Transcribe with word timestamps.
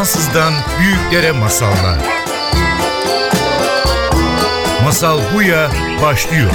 Fransızdan 0.00 0.52
büyüklere 0.80 1.32
masallar. 1.32 1.98
Masal 4.84 5.18
Buya 5.34 5.70
başlıyor. 6.02 6.50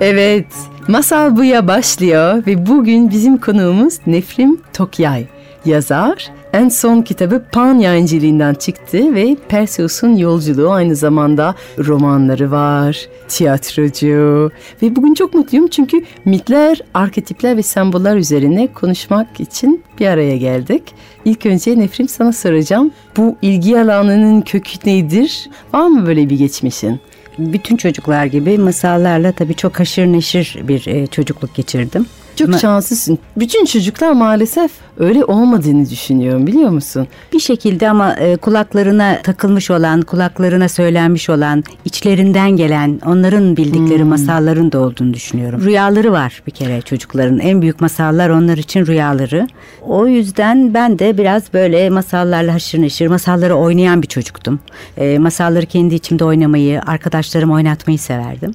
Evet, 0.00 0.46
Masal 0.88 1.36
Buya 1.36 1.68
başlıyor 1.68 2.46
ve 2.46 2.66
bugün 2.66 3.10
bizim 3.10 3.38
konuğumuz 3.38 3.94
Nefrim 4.06 4.60
Tokyay. 4.72 5.26
Yazar, 5.64 6.30
en 6.52 6.68
son 6.68 7.02
kitabı 7.02 7.44
Pan 7.52 7.78
yayıncılığından 7.78 8.54
çıktı 8.54 9.14
ve 9.14 9.36
Perseus'un 9.48 10.16
yolculuğu 10.16 10.70
aynı 10.70 10.96
zamanda 10.96 11.54
romanları 11.78 12.50
var, 12.50 13.08
tiyatrocu 13.28 14.50
ve 14.82 14.96
bugün 14.96 15.14
çok 15.14 15.34
mutluyum 15.34 15.68
çünkü 15.68 16.04
mitler, 16.24 16.80
arketipler 16.94 17.56
ve 17.56 17.62
semboller 17.62 18.16
üzerine 18.16 18.66
konuşmak 18.66 19.40
için 19.40 19.84
bir 20.00 20.06
araya 20.06 20.36
geldik. 20.36 20.82
İlk 21.24 21.46
önce 21.46 21.78
Nefrim 21.78 22.08
sana 22.08 22.32
soracağım. 22.32 22.90
Bu 23.16 23.36
ilgi 23.42 23.78
alanının 23.78 24.40
kökü 24.40 24.90
nedir? 24.90 25.50
Var 25.72 25.86
mı 25.86 26.06
böyle 26.06 26.30
bir 26.30 26.38
geçmişin? 26.38 27.00
bütün 27.38 27.76
çocuklar 27.76 28.24
gibi 28.24 28.58
masallarla 28.58 29.32
tabii 29.32 29.54
çok 29.54 29.80
haşır 29.80 30.06
neşir 30.06 30.58
bir 30.62 30.86
e, 30.86 31.06
çocukluk 31.06 31.54
geçirdim. 31.54 32.06
Çok 32.38 32.60
şanslısın. 32.60 33.18
Bütün 33.36 33.64
çocuklar 33.64 34.12
maalesef 34.12 34.70
öyle 34.98 35.24
olmadığını 35.24 35.90
düşünüyorum 35.90 36.46
biliyor 36.46 36.70
musun? 36.70 37.08
Bir 37.32 37.40
şekilde 37.40 37.90
ama 37.90 38.14
e, 38.14 38.36
kulaklarına 38.36 39.22
takılmış 39.22 39.70
olan, 39.70 40.02
kulaklarına 40.02 40.68
söylenmiş 40.68 41.30
olan, 41.30 41.64
içlerinden 41.84 42.50
gelen, 42.50 43.00
onların 43.06 43.56
bildikleri 43.56 44.04
masalların 44.04 44.72
da 44.72 44.78
olduğunu 44.78 45.14
düşünüyorum. 45.14 45.64
Rüyaları 45.64 46.12
var 46.12 46.42
bir 46.46 46.52
kere 46.52 46.80
çocukların. 46.80 47.38
En 47.38 47.62
büyük 47.62 47.80
masallar 47.80 48.30
onlar 48.30 48.56
için 48.56 48.86
rüyaları. 48.86 49.48
O 49.82 50.06
yüzden 50.06 50.74
ben 50.74 50.98
de 50.98 51.18
biraz 51.18 51.52
böyle 51.54 51.90
masallarla 51.90 52.54
haşır 52.54 52.82
neşir, 52.82 53.06
masalları 53.06 53.54
oynayan 53.54 54.02
bir 54.02 54.08
çocuktum. 54.08 54.60
E, 54.96 55.18
masalları 55.18 55.66
kendi 55.66 55.94
içimde 55.94 56.24
oynamayı, 56.24 56.82
arkadaşlarım 56.86 57.50
oynatmayı 57.50 57.98
severdim. 57.98 58.52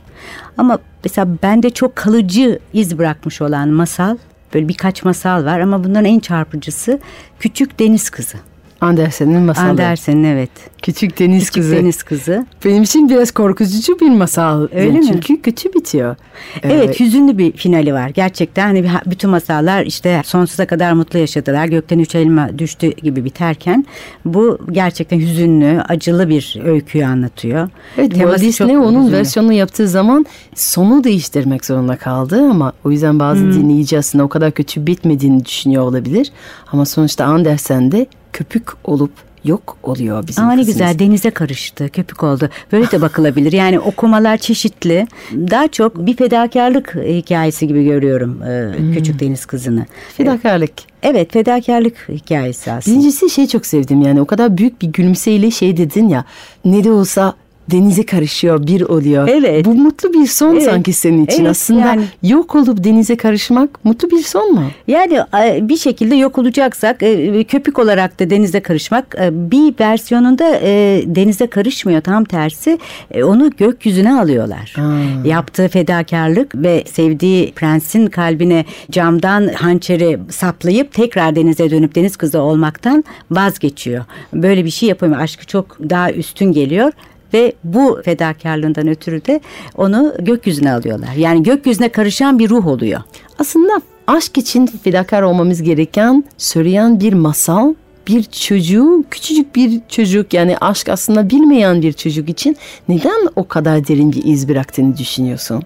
Ama 0.58 0.80
mesela 1.04 1.28
bende 1.44 1.70
çok 1.70 1.96
kalıcı 1.96 2.60
iz 2.74 2.98
bırakmış 2.98 3.42
olan 3.42 3.70
masal, 3.70 4.18
böyle 4.54 4.68
birkaç 4.68 5.04
masal 5.04 5.46
var 5.46 5.60
ama 5.60 5.84
bunların 5.84 6.06
en 6.06 6.20
çarpıcısı 6.20 7.00
Küçük 7.40 7.80
Deniz 7.80 8.10
Kızı. 8.10 8.38
Andersen'in 8.84 9.42
masalı. 9.42 9.70
Andersen'in 9.70 10.24
evet. 10.24 10.50
Küçük 10.82 11.20
Deniz 11.20 11.40
Küçük 11.40 11.54
Kızı. 11.54 11.76
Deniz 11.76 12.04
Kızı. 12.04 12.46
Benim 12.66 12.84
için 12.84 13.10
biraz 13.10 13.32
korkutucu 13.32 14.00
bir 14.00 14.10
masal. 14.10 14.68
Öyle 14.76 15.00
mi? 15.00 15.06
Çünkü 15.08 15.42
kötü 15.42 15.74
bitiyor. 15.74 16.16
Evet 16.64 17.00
hüzünlü 17.00 17.38
bir 17.38 17.52
finali 17.52 17.94
var. 17.94 18.10
Gerçekten 18.10 18.68
hani 18.68 18.86
bütün 19.06 19.30
masallar 19.30 19.86
işte 19.86 20.22
sonsuza 20.26 20.66
kadar 20.66 20.94
mutlu 20.94 21.20
yaşadılar. 21.20 21.66
Gökten 21.66 22.00
üç 22.00 22.16
elma 22.16 22.60
düştü 22.60 22.92
gibi 22.92 23.26
biterken 23.26 23.86
bu 24.26 24.58
gerçekten 24.72 25.20
hüzünlü, 25.20 25.82
acılı 25.90 26.30
bir 26.30 26.60
öyküyü 26.66 27.06
anlatıyor. 27.06 27.70
Evet, 27.98 28.10
Walt 28.12 28.20
Teması 28.26 28.42
Disney 28.46 28.76
çok 28.76 28.86
onun 28.86 29.00
hüzünlü. 29.02 29.18
versiyonunu 29.18 29.54
yaptığı 29.54 29.88
zaman 29.88 30.26
sonu 30.56 31.04
değiştirmek 31.04 31.66
zorunda 31.66 31.96
kaldı 31.96 32.42
ama 32.52 32.74
o 32.86 32.92
yüzden 32.92 33.20
bazı 33.20 33.42
Hmm. 33.44 33.54
dinleyici 33.54 33.98
aslında 33.98 34.24
o 34.24 34.28
kadar 34.28 34.52
kötü 34.52 34.88
bitmediğini 34.88 35.46
düşünüyor 35.46 35.84
olabilir. 35.84 36.32
Ama 36.74 36.86
sonuçta 36.86 37.26
Andersen 37.26 37.92
de 37.92 38.06
köpük 38.34 38.70
olup 38.84 39.12
yok 39.44 39.78
oluyor 39.84 40.28
bizim 40.28 40.44
Ama 40.44 40.54
ne 40.54 40.60
kızımız. 40.60 40.78
güzel 40.78 41.00
denize 41.00 41.30
karıştı, 41.32 41.90
köpük 41.90 42.24
oldu. 42.24 42.50
Böyle 42.72 42.92
de 42.92 43.02
bakılabilir. 43.02 43.52
Yani 43.52 43.80
okumalar 43.80 44.38
çeşitli. 44.38 45.08
Daha 45.34 45.68
çok 45.68 46.06
bir 46.06 46.18
fedakarlık 46.18 46.96
hikayesi 46.96 47.68
gibi 47.68 47.84
görüyorum 47.84 48.44
e, 48.44 48.78
Hmm. 48.78 48.94
Küçük 48.94 49.20
Deniz 49.20 49.46
Kızı'nı. 49.46 49.86
Fedakarlık. 50.18 50.72
Evet 51.04 51.34
fedakarlık 51.34 52.10
hikayesi 52.10 52.72
aslında. 52.72 52.96
Birincisi 52.98 53.30
şey 53.30 53.48
çok 53.48 53.66
sevdim 53.66 54.02
yani 54.02 54.22
o 54.22 54.26
kadar 54.26 54.58
büyük 54.58 54.82
bir 54.82 54.88
gülümseyle 54.88 55.52
şey 55.52 55.78
dedin 55.78 56.10
ya 56.10 56.26
ne 56.66 56.84
de 56.84 56.92
olsa 56.92 57.34
denize 57.72 58.06
karışıyor 58.06 58.68
bir 58.68 58.82
oluyor. 58.82 59.28
Evet. 59.28 59.66
Bu 59.66 59.74
mutlu 59.76 60.14
bir 60.14 60.28
son 60.28 60.54
Evet. 60.54 60.64
sanki 60.64 60.94
senin 60.94 61.26
için 61.26 61.42
Evet, 61.42 61.52
aslında 61.52 61.80
yani. 61.80 62.04
yok 62.24 62.56
olup 62.56 62.84
denize 62.84 63.16
karışmak 63.18 63.86
mutlu 63.86 64.12
bir 64.12 64.24
son 64.24 64.54
mu? 64.54 64.64
Yani 64.88 65.20
e, 65.44 65.70
bir 65.70 65.78
şekilde 65.78 66.16
yok 66.16 66.38
olacaksak 66.38 67.04
e, 67.04 67.44
köpük 67.44 67.80
olarak 67.80 68.20
da 68.20 68.30
denize 68.30 68.60
karışmak 68.60 69.16
e, 69.22 69.52
bir 69.52 69.74
versiyonunda 69.80 70.60
e, 70.62 71.04
denize 71.06 71.48
karışmıyor 71.48 72.02
tam 72.02 72.24
tersi 72.26 72.80
e, 73.12 73.24
onu 73.24 73.50
gökyüzüne 73.58 74.14
alıyorlar. 74.20 74.74
Ha. 74.76 74.94
Yaptığı 75.26 75.68
fedakarlık 75.68 76.56
ve 76.56 76.84
sevdiği 76.92 77.52
prensin 77.52 78.08
kalbine 78.08 78.66
camdan 78.92 79.48
hançeri 79.48 80.20
saplayıp 80.30 80.94
tekrar 80.94 81.36
denize 81.36 81.72
dönüp 81.72 81.96
deniz 81.96 82.18
kızı 82.18 82.40
olmaktan 82.42 83.04
vazgeçiyor. 83.32 84.06
Böyle 84.34 84.66
bir 84.66 84.70
şey 84.70 84.90
yapamıyor. 84.90 85.22
Aşkı 85.22 85.46
çok 85.46 85.78
daha 85.90 86.12
üstün 86.12 86.52
geliyor. 86.52 86.92
Ve 87.34 87.54
bu 87.64 88.02
fedakarlığından 88.06 88.88
ötürü 88.88 89.26
de 89.26 89.42
onu 89.78 90.14
gökyüzüne 90.20 90.74
alıyorlar. 90.74 91.14
Yani 91.18 91.44
gökyüzüne 91.44 91.90
karışan 91.90 92.40
bir 92.40 92.50
ruh 92.50 92.68
oluyor. 92.68 93.02
Aslında 93.40 93.82
aşk 94.08 94.38
için 94.38 94.66
fedakar 94.66 95.22
olmamız 95.22 95.62
gereken 95.62 96.24
söyleyen 96.38 97.00
bir 97.00 97.14
masal 97.14 97.74
bir 98.08 98.24
çocuğu 98.24 99.04
küçücük 99.12 99.56
bir 99.56 99.82
çocuk 99.90 100.34
yani 100.34 100.58
aşk 100.58 100.90
aslında 100.90 101.30
bilmeyen 101.30 101.82
bir 101.82 101.94
çocuk 101.94 102.30
için 102.30 102.58
neden 102.90 103.30
o 103.36 103.48
kadar 103.48 103.88
derin 103.88 104.12
bir 104.12 104.24
iz 104.24 104.50
bıraktığını 104.50 104.98
düşünüyorsun? 104.98 105.64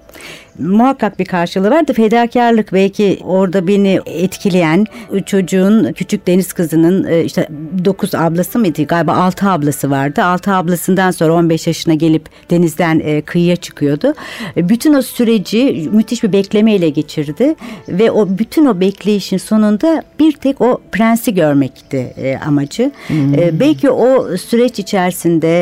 Muhakkak 0.59 1.19
bir 1.19 1.25
karşılığı 1.25 1.71
var 1.71 1.87
da 1.87 1.93
fedakarlık 1.93 2.73
belki 2.73 3.19
orada 3.23 3.67
beni 3.67 3.99
etkileyen 4.05 4.85
çocuğun 5.25 5.93
küçük 5.93 6.27
deniz 6.27 6.53
kızının 6.53 7.07
e, 7.07 7.23
işte 7.23 7.47
9 7.85 8.15
ablası 8.15 8.59
mıydı? 8.59 8.83
Galiba 8.83 9.13
6 9.13 9.49
ablası 9.49 9.91
vardı. 9.91 10.23
6 10.23 10.53
ablasından 10.53 11.11
sonra 11.11 11.33
15 11.33 11.67
yaşına 11.67 11.93
gelip 11.93 12.29
denizden 12.49 13.01
e, 13.03 13.21
kıyıya 13.21 13.55
çıkıyordu. 13.55 14.13
E, 14.57 14.69
bütün 14.69 14.93
o 14.93 15.01
süreci 15.01 15.89
müthiş 15.91 16.23
bir 16.23 16.33
beklemeyle 16.33 16.89
geçirdi 16.89 17.55
ve 17.89 18.11
o 18.11 18.27
bütün 18.29 18.65
o 18.65 18.79
bekleyişin 18.79 19.37
sonunda 19.37 20.03
bir 20.19 20.31
tek 20.31 20.61
o 20.61 20.81
prensi 20.91 21.33
görmekti 21.33 22.13
amacı. 22.47 22.91
E, 23.37 23.59
belki 23.59 23.89
o 23.89 24.37
süreç 24.37 24.79
içerisinde 24.79 25.57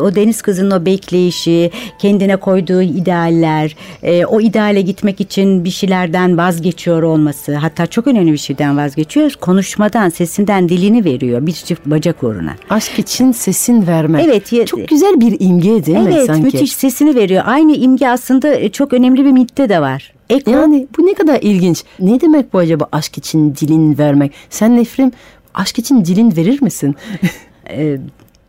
o 0.00 0.14
deniz 0.14 0.42
kızının 0.42 0.70
o 0.70 0.86
bekleyişi 0.86 1.70
kendine 1.98 2.36
koyduğu 2.36 2.82
idealler 2.82 3.76
e, 4.02 4.26
o 4.36 4.40
ideale 4.40 4.80
gitmek 4.80 5.20
için 5.20 5.64
bir 5.64 5.70
şeylerden 5.70 6.36
vazgeçiyor 6.38 7.02
olması 7.02 7.54
hatta 7.54 7.86
çok 7.86 8.06
önemli 8.06 8.32
bir 8.32 8.38
şeyden 8.38 8.76
vazgeçiyor 8.76 9.32
konuşmadan 9.40 10.08
sesinden 10.08 10.68
dilini 10.68 11.04
veriyor 11.04 11.46
bir 11.46 11.52
çift 11.52 11.86
bacak 11.86 12.22
uğruna. 12.22 12.54
Aşk 12.70 12.98
için 12.98 13.32
sesin 13.32 13.86
vermek. 13.86 14.24
Evet, 14.24 14.66
Çok 14.66 14.88
güzel 14.88 15.20
bir 15.20 15.36
imge 15.40 15.86
değil 15.86 15.98
mi 15.98 16.10
Evet 16.14 16.26
sanki? 16.26 16.42
müthiş 16.42 16.72
sesini 16.72 17.14
veriyor. 17.14 17.42
Aynı 17.46 17.72
imge 17.76 18.08
aslında 18.08 18.54
e, 18.54 18.68
çok 18.68 18.92
önemli 18.92 19.24
bir 19.24 19.32
mitte 19.32 19.68
de 19.68 19.80
var. 19.80 20.12
Eko 20.30 20.50
Yani 20.50 20.86
bu 20.98 21.06
ne 21.06 21.14
kadar 21.14 21.38
ilginç. 21.42 21.84
Ne 22.00 22.20
demek 22.20 22.52
bu 22.52 22.58
acaba 22.58 22.88
aşk 22.92 23.18
için 23.18 23.54
dilin 23.54 23.98
vermek? 23.98 24.32
Sen 24.50 24.76
Nefrim 24.76 25.12
aşk 25.54 25.78
için 25.78 26.04
dilin 26.04 26.36
verir 26.36 26.62
misin? 26.62 26.94
e, 27.70 27.84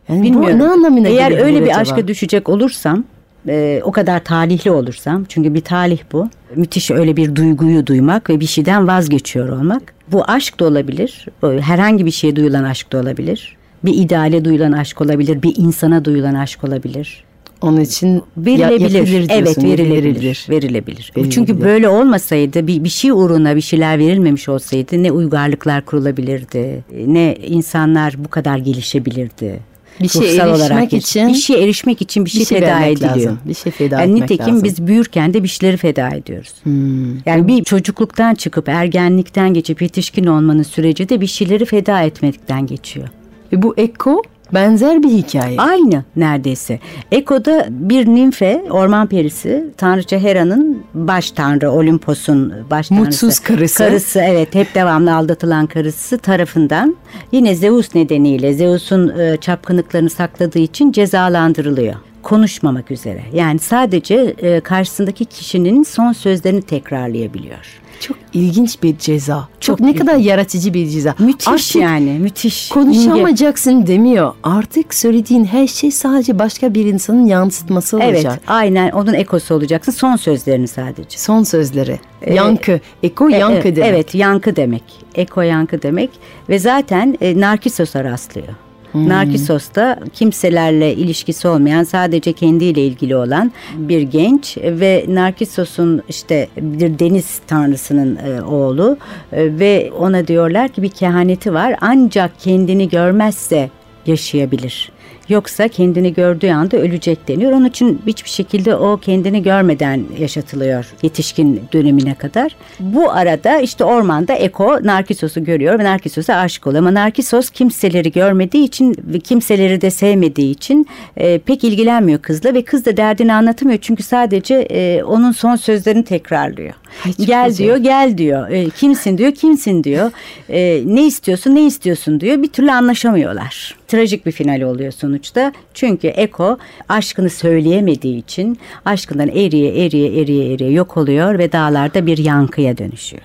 Yani 0.08 0.22
bilmiyorum. 0.22 0.60
Bu 0.60 0.64
ne 0.64 0.68
anlamına 0.68 1.08
Eğer 1.08 1.44
öyle 1.44 1.60
bir 1.60 1.66
acaba? 1.66 1.80
aşka 1.80 2.08
düşecek 2.08 2.48
olursam 2.48 3.04
e, 3.48 3.80
o 3.84 3.92
kadar 3.92 4.24
talihli 4.24 4.70
olursam 4.70 5.24
çünkü 5.28 5.54
bir 5.54 5.60
talih 5.60 5.98
bu. 6.12 6.28
Müthiş 6.56 6.90
öyle 6.90 7.16
bir 7.16 7.34
duyguyu 7.36 7.86
duymak 7.86 8.30
ve 8.30 8.40
bir 8.40 8.46
şeyden 8.46 8.88
vazgeçiyor 8.88 9.48
olmak. 9.48 9.94
Bu 10.12 10.24
aşk 10.24 10.60
da 10.60 10.64
olabilir. 10.64 11.26
o 11.42 11.52
Herhangi 11.52 12.06
bir 12.06 12.10
şeye 12.10 12.36
duyulan 12.36 12.64
aşk 12.64 12.92
da 12.92 12.98
olabilir. 13.00 13.56
Bir 13.84 13.94
ideale 13.94 14.44
duyulan 14.44 14.72
aşk 14.72 15.00
olabilir. 15.00 15.42
Bir 15.42 15.56
insana 15.56 16.04
duyulan 16.04 16.34
aşk 16.34 16.64
olabilir. 16.64 17.24
Onun 17.60 17.80
için 17.80 18.22
Verilebilir. 18.36 18.90
yapılır 18.90 19.26
evet 19.28 19.44
diyorsun, 19.44 19.62
verilebilir. 19.62 19.92
verilebilir. 19.92 20.46
Verilebilir. 20.50 21.12
Verilebilir. 21.16 21.30
Çünkü 21.30 21.60
böyle 21.60 21.88
olmasaydı 21.88 22.66
bir, 22.66 22.84
bir 22.84 22.88
şey 22.88 23.10
uğruna 23.10 23.56
bir 23.56 23.60
şeyler 23.60 23.98
verilmemiş 23.98 24.48
olsaydı 24.48 25.02
ne 25.02 25.12
uygarlıklar 25.12 25.84
kurulabilirdi. 25.84 26.84
Ne 27.06 27.36
insanlar 27.36 28.14
bu 28.18 28.28
kadar 28.28 28.58
gelişebilirdi. 28.58 29.60
Bir 30.00 30.04
Ruhsal 30.08 30.60
erişmek 30.60 30.90
geç- 30.90 31.04
için 31.06 31.28
bir 31.28 31.34
şeye 31.34 31.64
erişmek 31.64 32.02
için 32.02 32.24
bir 32.24 32.30
şey, 32.30 32.44
feda 32.44 32.66
vermek 32.66 32.92
ediliyor. 32.92 33.16
lazım. 33.16 33.38
Bir 33.44 33.54
şey 33.54 33.72
feda 33.72 34.00
Yani 34.00 34.10
etmek 34.12 34.22
nitekim 34.30 34.54
lazım. 34.54 34.64
biz 34.64 34.86
büyürken 34.86 35.34
de 35.34 35.42
bir 35.42 35.48
şeyleri 35.48 35.76
feda 35.76 36.08
ediyoruz. 36.08 36.52
Hmm. 36.62 37.16
Yani 37.26 37.48
bir 37.48 37.64
çocukluktan 37.64 38.34
çıkıp 38.34 38.68
ergenlikten 38.68 39.54
geçip 39.54 39.82
yetişkin 39.82 40.24
olmanın 40.26 40.62
süreci 40.62 41.08
de 41.08 41.20
bir 41.20 41.26
şeyleri 41.26 41.64
feda 41.64 42.02
etmekten 42.02 42.66
geçiyor. 42.66 43.08
Ve 43.52 43.62
bu 43.62 43.74
Eko 43.76 44.22
benzer 44.54 45.02
bir 45.02 45.08
hikaye. 45.08 45.60
Aynı 45.60 46.04
neredeyse. 46.16 46.80
Eko'da 47.12 47.66
bir 47.70 48.06
nimfe, 48.06 48.64
orman 48.70 49.06
perisi, 49.06 49.64
tanrıça 49.76 50.18
Hera'nın 50.18 50.82
baş 50.94 51.30
tanrı, 51.30 51.70
Olimpos'un 51.70 52.54
baş 52.70 52.88
tanrısı. 52.88 53.04
Mutsuz 53.04 53.38
karısı. 53.38 53.78
Karısı 53.78 54.20
evet 54.20 54.54
hep 54.54 54.74
devamlı 54.74 55.14
aldatılan 55.14 55.66
karısı 55.66 56.18
tarafından 56.18 56.96
yine 57.32 57.54
Zeus 57.54 57.94
nedeniyle 57.94 58.54
Zeus'un 58.54 59.18
e, 59.18 59.36
çapkınlıklarını 59.36 60.10
sakladığı 60.10 60.58
için 60.58 60.92
cezalandırılıyor. 60.92 61.94
Konuşmamak 62.22 62.90
üzere. 62.90 63.22
Yani 63.32 63.58
sadece 63.58 64.14
e, 64.14 64.60
karşısındaki 64.60 65.24
kişinin 65.24 65.82
son 65.82 66.12
sözlerini 66.12 66.62
tekrarlayabiliyor. 66.62 67.80
Çok 68.00 68.16
ilginç 68.32 68.82
bir 68.82 68.98
ceza. 68.98 69.48
Çok, 69.60 69.78
Çok 69.78 69.80
ne 69.86 69.94
kadar 69.94 70.16
yaratıcı 70.16 70.74
bir 70.74 70.88
ceza. 70.88 71.14
Müthiş 71.18 71.48
Artık 71.48 71.76
yani 71.76 72.10
müthiş. 72.10 72.70
İnge. 72.70 72.74
Konuşamayacaksın 72.74 73.86
demiyor. 73.86 74.34
Artık 74.42 74.94
söylediğin 74.94 75.44
her 75.44 75.66
şey 75.66 75.90
sadece 75.90 76.38
başka 76.38 76.74
bir 76.74 76.84
insanın 76.84 77.26
yansıtması 77.26 77.96
olacak. 77.96 78.32
Evet 78.38 78.40
aynen 78.48 78.90
onun 78.90 79.14
ekosu 79.14 79.54
olacaksın 79.54 79.92
son 79.92 80.16
sözlerini 80.16 80.68
sadece. 80.68 81.18
Son 81.18 81.42
sözleri. 81.42 82.00
yankı. 82.30 82.80
Eko 83.02 83.30
E, 83.30 83.36
yankı 83.36 83.68
e, 83.68 83.76
demek. 83.76 83.90
Evet 83.90 84.14
yankı 84.14 84.56
demek. 84.56 84.82
Eko 85.14 85.40
yankı 85.40 85.82
demek 85.82 86.10
ve 86.48 86.58
zaten 86.58 87.16
e, 87.20 87.40
Narkisos'a 87.40 88.04
rastlıyor. 88.04 88.48
Narkisos 88.94 89.74
da 89.74 89.98
kimselerle 90.12 90.94
ilişkisi 90.94 91.48
olmayan 91.48 91.84
sadece 91.84 92.32
kendiyle 92.32 92.84
ilgili 92.84 93.16
olan 93.16 93.52
bir 93.76 94.02
genç 94.02 94.58
ve 94.58 95.04
Narkisos'un 95.08 96.02
işte 96.08 96.48
bir 96.56 96.98
deniz 96.98 97.40
tanrısının 97.46 98.16
e, 98.16 98.42
oğlu 98.42 98.98
E, 99.32 99.58
ve 99.58 99.90
ona 99.98 100.26
diyorlar 100.26 100.68
ki 100.68 100.82
bir 100.82 100.88
kehaneti 100.88 101.54
var 101.54 101.74
ancak 101.80 102.40
kendini 102.40 102.88
görmezse 102.88 103.70
yaşayabilir. 104.06 104.92
Yoksa 105.28 105.68
kendini 105.68 106.14
gördüğü 106.14 106.50
anda 106.50 106.76
ölecek 106.76 107.28
deniyor. 107.28 107.52
Onun 107.52 107.64
için 107.64 108.02
hiçbir 108.06 108.30
şekilde 108.30 108.74
o 108.74 108.96
kendini 108.96 109.42
görmeden 109.42 110.04
yaşatılıyor 110.18 110.86
yetişkin 111.02 111.62
dönemine 111.72 112.14
kadar. 112.14 112.56
Bu 112.80 113.10
arada 113.10 113.60
işte 113.60 113.84
ormanda 113.84 114.34
Eko 114.34 114.78
Narkisos'u 114.82 115.44
görüyor 115.44 115.78
ve 115.78 115.84
Narkisos'a 115.84 116.34
aşık 116.34 116.66
oluyor. 116.66 116.82
Ama 116.82 116.94
Narkisos 116.94 117.50
kimseleri 117.50 118.12
görmediği 118.12 118.64
için 118.64 118.96
ve 119.04 119.18
kimseleri 119.18 119.80
de 119.80 119.90
sevmediği 119.90 120.50
için 120.50 120.86
e, 121.16 121.38
pek 121.38 121.64
ilgilenmiyor 121.64 122.22
kızla 122.22 122.54
ve 122.54 122.62
kız 122.62 122.86
da 122.86 122.96
derdini 122.96 123.34
anlatamıyor. 123.34 123.78
Çünkü 123.82 124.02
sadece 124.02 124.54
e, 124.54 125.02
onun 125.02 125.32
son 125.32 125.56
sözlerini 125.56 126.04
tekrarlıyor. 126.04 126.72
Ay, 127.04 127.26
gel 127.26 127.48
güzel. 127.48 127.64
diyor 127.64 127.76
gel 127.76 128.18
diyor. 128.18 128.50
E, 128.50 128.70
kimsin 128.70 129.18
diyor 129.18 129.32
kimsin 129.32 129.84
diyor. 129.84 130.10
E, 130.48 130.82
ne 130.86 131.06
istiyorsun 131.06 131.54
ne 131.54 131.66
istiyorsun 131.66 132.20
diyor. 132.20 132.42
Bir 132.42 132.48
türlü 132.48 132.72
anlaşamıyorlar. 132.72 133.76
Trajik 133.88 134.26
bir 134.26 134.32
final 134.32 134.60
oluyor 134.60 134.92
sonuçta. 134.92 135.52
Çünkü 135.74 136.06
Eko 136.06 136.58
aşkını 136.88 137.30
söyleyemediği 137.30 138.18
için 138.18 138.58
aşkından 138.84 139.28
eriye 139.28 139.84
eriye 139.86 140.20
eriye 140.20 140.52
eriye 140.52 140.70
yok 140.70 140.96
oluyor 140.96 141.38
ve 141.38 141.52
dağlarda 141.52 142.06
bir 142.06 142.18
yankıya 142.18 142.78
dönüşüyor. 142.78 143.22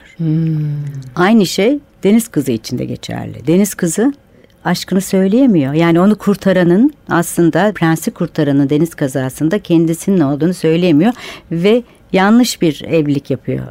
Aynı 1.16 1.46
şey 1.46 1.80
deniz 2.04 2.28
kızı 2.28 2.52
için 2.52 2.78
de 2.78 2.86
geçerli. 2.86 3.48
Deniz 3.48 3.74
kızı 3.76 4.14
aşkını 4.66 5.02
söyleyemiyor. 5.02 5.74
Yani 5.74 6.00
onu 6.00 6.16
kurtaranın 6.16 6.94
aslında 7.10 7.72
prensi 7.76 8.12
kurtaranın 8.12 8.70
deniz 8.70 8.96
kazasında 8.96 9.60
kendisinin 9.60 10.20
olduğunu 10.20 10.54
söyleyemiyor 10.54 11.14
ve 11.52 11.84
yanlış 12.14 12.62
bir 12.62 12.84
evlilik 12.88 13.30
yapıyor. 13.30 13.66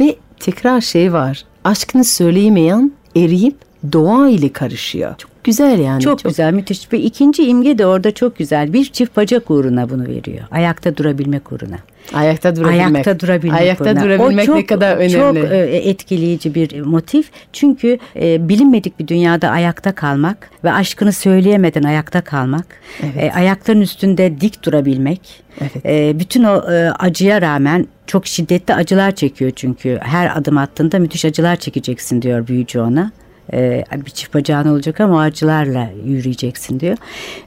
Ve 0.00 0.16
tekrar 0.40 0.80
şey 0.80 1.12
var. 1.12 1.44
Aşkını 1.64 2.04
söyleyemeyen 2.04 2.92
eriyip 3.16 3.56
doğa 3.92 4.28
ile 4.28 4.52
karışıyor. 4.52 5.14
Çok 5.18 5.30
güzel 5.46 5.78
yani. 5.78 6.02
Çok, 6.02 6.24
güzel, 6.24 6.52
müthiş. 6.52 6.92
Ve 6.92 6.98
ikinci 6.98 7.46
imge 7.46 7.78
de 7.78 7.86
orada 7.86 8.14
çok 8.14 8.38
güzel. 8.38 8.72
Bir 8.72 8.84
çift 8.84 9.16
bacak 9.16 9.50
uğruna 9.50 9.90
bunu 9.90 10.02
veriyor. 10.02 10.44
Ayakta 10.50 10.96
durabilmek 10.96 11.52
uğruna. 11.52 11.76
Ayakta 12.14 12.56
durabilmek. 12.56 12.80
Ayakta 12.80 13.20
durabilmek. 13.20 13.60
Ayakta 13.60 13.84
uğruna. 13.84 14.04
durabilmek 14.04 14.48
O 14.48 14.56
ne 14.56 14.66
kadar 14.66 14.96
önemli. 14.96 15.12
Çok 15.12 15.52
e, 15.52 15.56
etkileyici 15.58 16.54
bir 16.54 16.80
motif. 16.80 17.30
Çünkü 17.52 17.98
e, 18.16 18.48
bilinmedik 18.48 18.98
bir 18.98 19.08
dünyada 19.08 19.48
ayakta 19.48 19.92
kalmak 19.92 20.50
ve 20.64 20.72
aşkını 20.72 21.12
söyleyemeden 21.12 21.82
ayakta 21.82 22.20
kalmak. 22.20 22.66
Evet. 23.02 23.16
e, 23.16 23.32
ayakların 23.32 23.80
üstünde 23.80 24.40
dik 24.40 24.62
durabilmek. 24.62 25.42
Evet. 25.60 25.86
e, 25.86 26.18
bütün 26.18 26.44
o 26.44 26.72
e, 26.72 26.90
acıya 26.90 27.42
rağmen 27.42 27.86
çok 28.06 28.26
şiddetli 28.26 28.74
acılar 28.74 29.14
çekiyor 29.14 29.50
çünkü. 29.56 29.98
Her 30.02 30.38
adım 30.38 30.58
attığında 30.58 30.98
müthiş 30.98 31.24
acılar 31.24 31.56
çekeceksin 31.56 32.22
diyor 32.22 32.46
büyücü 32.46 32.80
ona. 32.80 33.12
E, 33.52 33.84
bir 34.06 34.10
çift 34.10 34.34
bacağın 34.34 34.68
olacak 34.68 35.00
ama 35.00 35.20
acılarla 35.20 35.90
yürüyeceksin 36.04 36.80
diyor. 36.80 36.96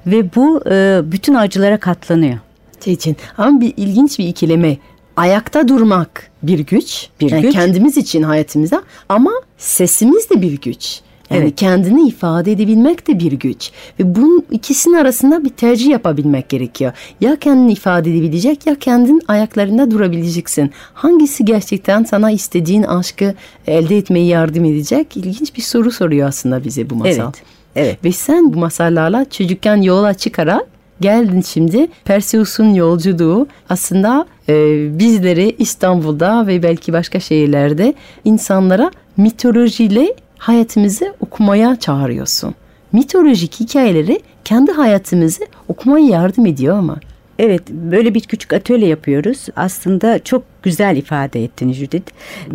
Ve 0.07 0.35
bu 0.35 0.61
e, 0.69 1.01
bütün 1.03 1.33
acılara 1.33 1.79
katlanıyor. 1.79 2.39
Şey 2.85 2.93
için. 2.93 3.17
Ama 3.37 3.61
bir 3.61 3.73
ilginç 3.77 4.19
bir 4.19 4.27
ikileme. 4.27 4.77
Ayakta 5.15 5.67
durmak 5.67 6.31
bir 6.43 6.59
güç. 6.59 7.07
Bir 7.21 7.31
Yani 7.31 7.41
güç. 7.41 7.53
Kendimiz 7.53 7.97
için 7.97 8.23
hayatımızda 8.23 8.83
ama 9.09 9.31
sesimiz 9.57 10.29
de 10.29 10.41
bir 10.41 10.61
güç. 10.61 11.01
Yani 11.29 11.41
Evet. 11.43 11.55
kendini 11.55 12.07
ifade 12.07 12.51
edebilmek 12.51 13.07
de 13.07 13.19
bir 13.19 13.31
güç. 13.31 13.71
Ve 13.99 14.15
bunun 14.15 14.45
ikisinin 14.51 14.93
arasında 14.95 15.43
bir 15.45 15.49
tercih 15.49 15.89
yapabilmek 15.89 16.49
gerekiyor. 16.49 16.91
Ya 17.21 17.35
kendini 17.35 17.71
ifade 17.71 18.11
edebilecek 18.11 18.65
ya 18.67 18.75
kendin 18.75 19.21
ayaklarında 19.27 19.91
durabileceksin. 19.91 20.71
Hangisi 20.93 21.45
gerçekten 21.45 22.03
sana 22.03 22.31
istediğin 22.31 22.83
aşkı 22.83 23.33
elde 23.67 23.97
etmeye 23.97 24.25
yardım 24.25 24.65
edecek? 24.65 25.17
İlginç 25.17 25.55
bir 25.57 25.61
soru 25.61 25.91
soruyor 25.91 26.27
aslında 26.27 26.63
bize 26.63 26.89
bu 26.89 26.95
masal. 26.95 27.23
Evet. 27.23 27.43
Evet. 27.75 27.97
Ve 28.03 28.11
sen 28.11 28.53
bu 28.53 28.59
masallarla 28.59 29.25
çocukken 29.29 29.81
yola 29.81 30.13
çıkarak 30.13 30.65
geldin 31.01 31.41
şimdi. 31.41 31.87
Perseus'un 32.05 32.73
yolculuğu 32.73 33.47
aslında 33.69 34.25
e, 34.49 34.53
bizleri 34.99 35.55
İstanbul'da 35.59 36.47
ve 36.47 36.63
belki 36.63 36.93
başka 36.93 37.19
şehirlerde 37.19 37.93
insanlara 38.25 38.91
mitolojiyle 39.17 40.13
hayatımızı 40.39 41.15
okumaya 41.19 41.75
çağırıyorsun. 41.75 42.55
Mitolojik 42.91 43.59
hikayeleri 43.59 44.19
kendi 44.45 44.71
hayatımızı 44.71 45.43
okumaya 45.67 46.05
yardım 46.05 46.45
ediyor 46.45 46.77
ama. 46.77 46.97
Evet 47.39 47.69
böyle 47.69 48.13
bir 48.13 48.21
küçük 48.21 48.53
atölye 48.53 48.87
yapıyoruz. 48.87 49.45
Aslında 49.55 50.19
çok 50.19 50.43
güzel 50.63 50.97
ifade 50.97 51.43
ettin 51.43 51.73
Judith. 51.73 52.11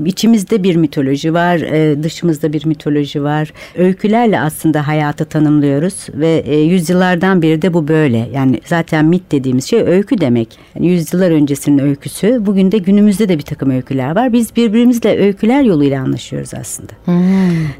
İçimizde 0.06 0.62
bir 0.62 0.76
mitoloji 0.76 1.34
var, 1.34 1.56
e, 1.56 2.02
dışımızda 2.02 2.52
bir 2.52 2.66
mitoloji 2.66 3.22
var. 3.22 3.52
Öykülerle 3.76 4.40
aslında 4.40 4.86
hayatı 4.86 5.24
tanımlıyoruz 5.24 6.06
ve 6.14 6.42
e, 6.46 6.56
yüzyıllardan 6.60 7.42
beri 7.42 7.62
de 7.62 7.74
bu 7.74 7.88
böyle. 7.88 8.28
Yani 8.34 8.60
zaten 8.64 9.04
mit 9.04 9.32
dediğimiz 9.32 9.64
şey 9.64 9.80
öykü 9.80 10.20
demek. 10.20 10.58
Yani 10.74 10.88
yüzyıllar 10.88 11.30
öncesinin 11.30 11.78
öyküsü. 11.78 12.46
Bugün 12.46 12.72
de 12.72 12.78
günümüzde 12.78 13.28
de 13.28 13.38
bir 13.38 13.42
takım 13.42 13.70
öyküler 13.70 14.16
var. 14.16 14.32
Biz 14.32 14.56
birbirimizle 14.56 15.18
öyküler 15.18 15.62
yoluyla 15.62 16.02
anlaşıyoruz 16.02 16.54
aslında. 16.54 16.92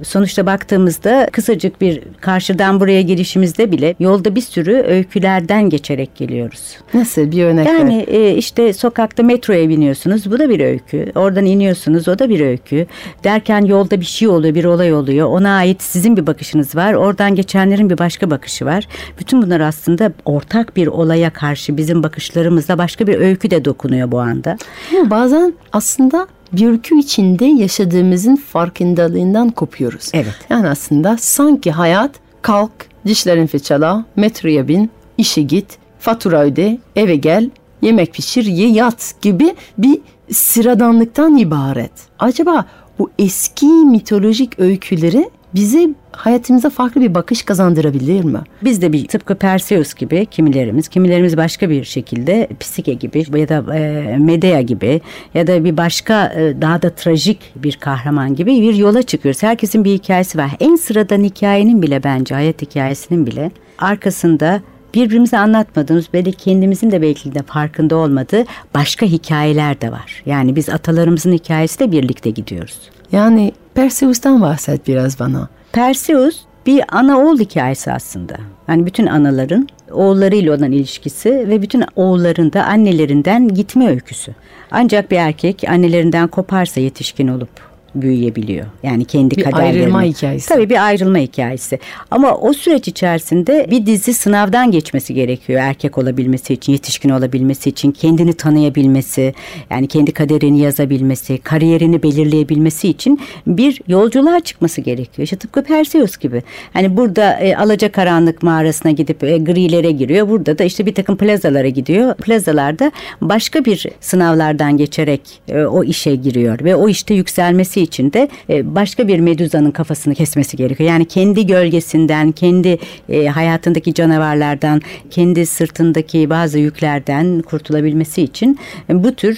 Sonuçta 0.03 0.47
baktığımızda 0.47 1.29
kısacık 1.33 1.81
bir 1.81 2.01
karşıdan 2.21 2.81
buraya 2.81 3.03
girişimizde 3.03 3.73
bile 3.73 3.95
yolda 4.01 4.35
bir 4.35 4.41
sürü 4.41 4.73
öykülerden 4.73 5.71
geçerek 5.71 6.17
geliyoruz. 6.17 6.77
Nasıl 6.95 7.31
bir 7.31 7.45
örnek. 7.45 7.67
Yani 7.67 8.05
e, 8.09 8.37
işte 8.37 8.73
sokakta 8.73 9.23
metroya 9.23 9.69
biniyorsunuz 9.69 10.14
bu 10.31 10.39
da 10.39 10.49
bir 10.49 10.61
öykü. 10.61 11.13
Oradan 11.15 11.45
iniyorsunuz 11.45 12.09
o 12.09 12.19
da 12.19 12.29
bir 12.29 12.41
öykü. 12.41 12.87
Derken 13.25 13.65
yolda 13.65 14.01
bir 14.01 14.05
şey 14.05 14.29
oluyor 14.29 14.55
bir 14.55 14.65
olay 14.65 14.95
oluyor. 14.95 15.29
Ona 15.29 15.57
ait 15.57 15.83
sizin 15.83 16.17
bir 16.17 16.27
bakışınız 16.27 16.77
var. 16.77 16.95
Oradan 16.95 17.35
geçenlerin 17.35 17.91
bir 17.91 17.99
başka 17.99 18.31
bakışı 18.31 18.65
var. 18.65 18.89
Bütün 19.19 19.43
bunlar 19.43 19.61
aslında 19.61 20.13
ortak 20.25 20.77
bir 20.77 20.87
olaya 20.87 21.31
karşı 21.31 21.77
bizim 21.77 22.03
bakışlarımızla 22.03 22.79
başka 22.79 23.07
bir 23.07 23.19
öykü 23.19 23.51
de 23.51 23.65
dokunuyor 23.65 24.13
bu 24.13 24.21
anda. 24.21 24.57
Ama 24.93 25.11
bazen 25.11 25.55
aslında 25.73 26.27
bir 26.53 26.69
ülke 26.69 26.97
içinde 26.97 27.45
yaşadığımızın 27.45 28.37
farkındalığından 28.37 29.51
kopuyoruz. 29.51 30.11
Evet. 30.15 30.35
Yani 30.51 30.69
aslında 30.69 31.17
sanki 31.21 31.71
hayat 31.71 32.11
kalk, 32.43 32.73
dişlerin 33.07 33.47
fırçala, 33.47 34.05
metroya 34.17 34.69
bin, 34.69 34.91
işe 35.19 35.43
git, 35.43 35.79
fatura 35.99 36.41
öde, 36.43 36.79
eve 36.97 37.17
gel, 37.17 37.51
yemek 37.85 38.15
pişir, 38.15 38.45
ye 38.45 38.69
yat 38.69 39.15
gibi 39.23 39.55
bir 39.79 39.99
sıradanlıktan 40.33 41.37
ibaret. 41.37 41.93
Acaba 42.19 42.65
bu 42.99 43.11
eski 43.19 43.67
mitolojik 43.67 44.59
öyküleri 44.59 45.31
bize 45.55 45.89
hayatımıza 46.13 46.71
farklı 46.71 47.01
bir 47.01 47.15
bakış 47.15 47.43
kazandırabilir 47.43 48.25
mi? 48.25 48.41
Biz 48.63 48.83
de 48.83 48.93
bir 48.93 49.09
tıpkı 49.09 49.35
Perseus 49.35 49.95
gibi 49.95 50.27
kimilerimiz, 50.27 50.89
kimilerimiz 50.89 51.37
başka 51.37 51.71
bir 51.71 51.85
şekilde 51.85 52.49
Psike 52.61 52.95
gibi 52.95 53.25
ya 53.41 53.49
da 53.49 53.77
e, 53.77 54.17
Medea 54.19 54.61
gibi 54.61 55.01
ya 55.35 55.47
da 55.47 55.65
bir 55.65 55.77
başka 55.77 56.33
e, 56.37 56.61
daha 56.61 56.83
da 56.83 56.91
trajik 56.91 57.53
bir 57.57 57.77
kahraman 57.77 58.35
gibi 58.35 58.63
bir 58.63 58.75
yola 58.75 59.03
çıkıyoruz. 59.03 59.43
Herkesin 59.43 59.85
bir 59.85 59.93
hikayesi 59.93 60.39
var. 60.39 60.51
En 60.61 60.77
sıradan 60.77 61.25
hikayenin 61.25 61.83
bile 61.83 62.05
bence 62.05 62.35
hayat 62.35 62.63
hikayesinin 62.63 63.27
bile 63.27 63.51
arkasında 63.79 64.63
birbirimize 64.95 65.39
anlatmadığımız 65.39 66.07
belki 66.13 66.33
kendimizin 66.33 66.91
de 66.91 67.03
belki 67.03 67.35
de 67.35 67.43
farkında 67.43 67.97
olmadığı 67.97 68.45
başka 68.75 69.07
hikayeler 69.07 69.81
de 69.81 69.93
var. 69.93 70.23
Yani 70.27 70.57
biz 70.57 70.69
atalarımızın 70.69 71.33
hikayesiyle 71.33 71.93
birlikte 71.93 72.31
gidiyoruz. 72.31 72.79
Yani 73.13 73.53
Perseus'tan 73.75 74.43
bahset 74.43 74.89
biraz 74.89 75.21
bana. 75.21 75.49
Perseus 75.73 76.41
bir 76.67 76.85
ana 76.89 77.19
oğul 77.19 77.39
hikayesi 77.39 77.93
aslında. 77.93 78.35
Yani 78.69 78.87
bütün 78.87 79.07
anaların 79.07 79.69
oğullarıyla 79.93 80.57
olan 80.57 80.73
ilişkisi 80.73 81.31
ve 81.31 81.63
bütün 81.63 81.85
oğulların 81.97 82.53
da 82.53 82.65
annelerinden 82.65 83.49
gitme 83.49 83.89
öyküsü. 83.89 84.35
Ancak 84.71 85.11
bir 85.11 85.17
erkek 85.17 85.65
annelerinden 85.69 86.29
koparsa 86.29 86.81
yetişkin 86.81 87.29
olup 87.29 87.74
büyüyebiliyor. 87.95 88.67
Yani 88.83 89.05
kendi 89.05 89.37
Bir 89.37 89.45
kaderlerini. 89.45 89.81
ayrılma 89.81 90.03
hikayesi. 90.03 90.49
Tabii 90.49 90.71
bir 90.71 90.87
ayrılma 90.87 91.19
hikayesi. 91.19 91.79
Ama 92.11 92.35
o 92.37 92.53
süreç 92.53 92.89
içerisinde 92.89 93.67
bir 93.71 93.87
dizi 93.87 94.15
sınavdan 94.15 94.71
geçmesi 94.71 95.15
gerekiyor 95.15 95.61
erkek 95.63 95.99
olabilmesi 95.99 96.55
için, 96.55 96.73
yetişkin 96.73 97.09
olabilmesi 97.11 97.71
için, 97.71 97.93
kendini 97.93 98.33
tanıyabilmesi, 98.33 99.35
yani 99.71 99.87
kendi 99.87 100.13
kaderini 100.13 100.61
yazabilmesi, 100.61 101.39
kariyerini 101.39 102.03
belirleyebilmesi 102.03 102.89
için 102.89 103.21
bir 103.47 103.81
yolculuğa 103.89 104.41
çıkması 104.41 104.81
gerekiyor. 104.81 105.25
İşte 105.25 105.37
tıpkı 105.37 105.63
Perseus 105.63 106.17
gibi. 106.17 106.43
Hani 106.73 106.97
burada 106.97 107.35
e, 107.41 107.57
alacakaranlık 107.57 108.43
mağarasına 108.43 108.93
gidip 108.93 109.25
e, 109.25 109.39
grilere 109.39 109.91
giriyor. 109.91 110.29
Burada 110.29 110.59
da 110.59 110.65
işte 110.65 110.87
bir 110.87 110.95
takım 110.95 111.17
plazalara 111.17 111.69
gidiyor. 111.69 112.15
Plazalarda 112.15 112.93
başka 113.21 113.65
bir 113.65 113.87
sınavlardan 114.01 114.77
geçerek 114.77 115.21
e, 115.49 115.65
o 115.65 115.85
işe 115.85 116.15
giriyor 116.15 116.59
ve 116.65 116.77
o 116.77 116.89
işte 116.89 117.15
yükselmesi 117.15 117.81
için 117.85 118.13
de 118.13 118.29
e, 118.51 118.75
başka 118.75 119.09
bir 119.09 119.21
meduzanın 119.21 119.71
kafasını 119.71 120.15
kesmesi 120.15 120.57
gerekiyor. 120.57 120.91
Yani 120.91 121.05
kendi 121.05 121.47
gölgesinden, 121.47 122.33
kendi 122.33 122.79
e, 123.09 123.27
hayatındaki 123.27 123.95
canavarlardan, 123.95 124.83
kendi 125.11 125.47
sırtındaki 125.47 126.31
bazı 126.31 126.59
yüklerden 126.59 127.43
kurtulabilmesi 127.43 128.23
için 128.23 128.59
e, 128.91 129.05
bu 129.05 129.15
tür 129.15 129.37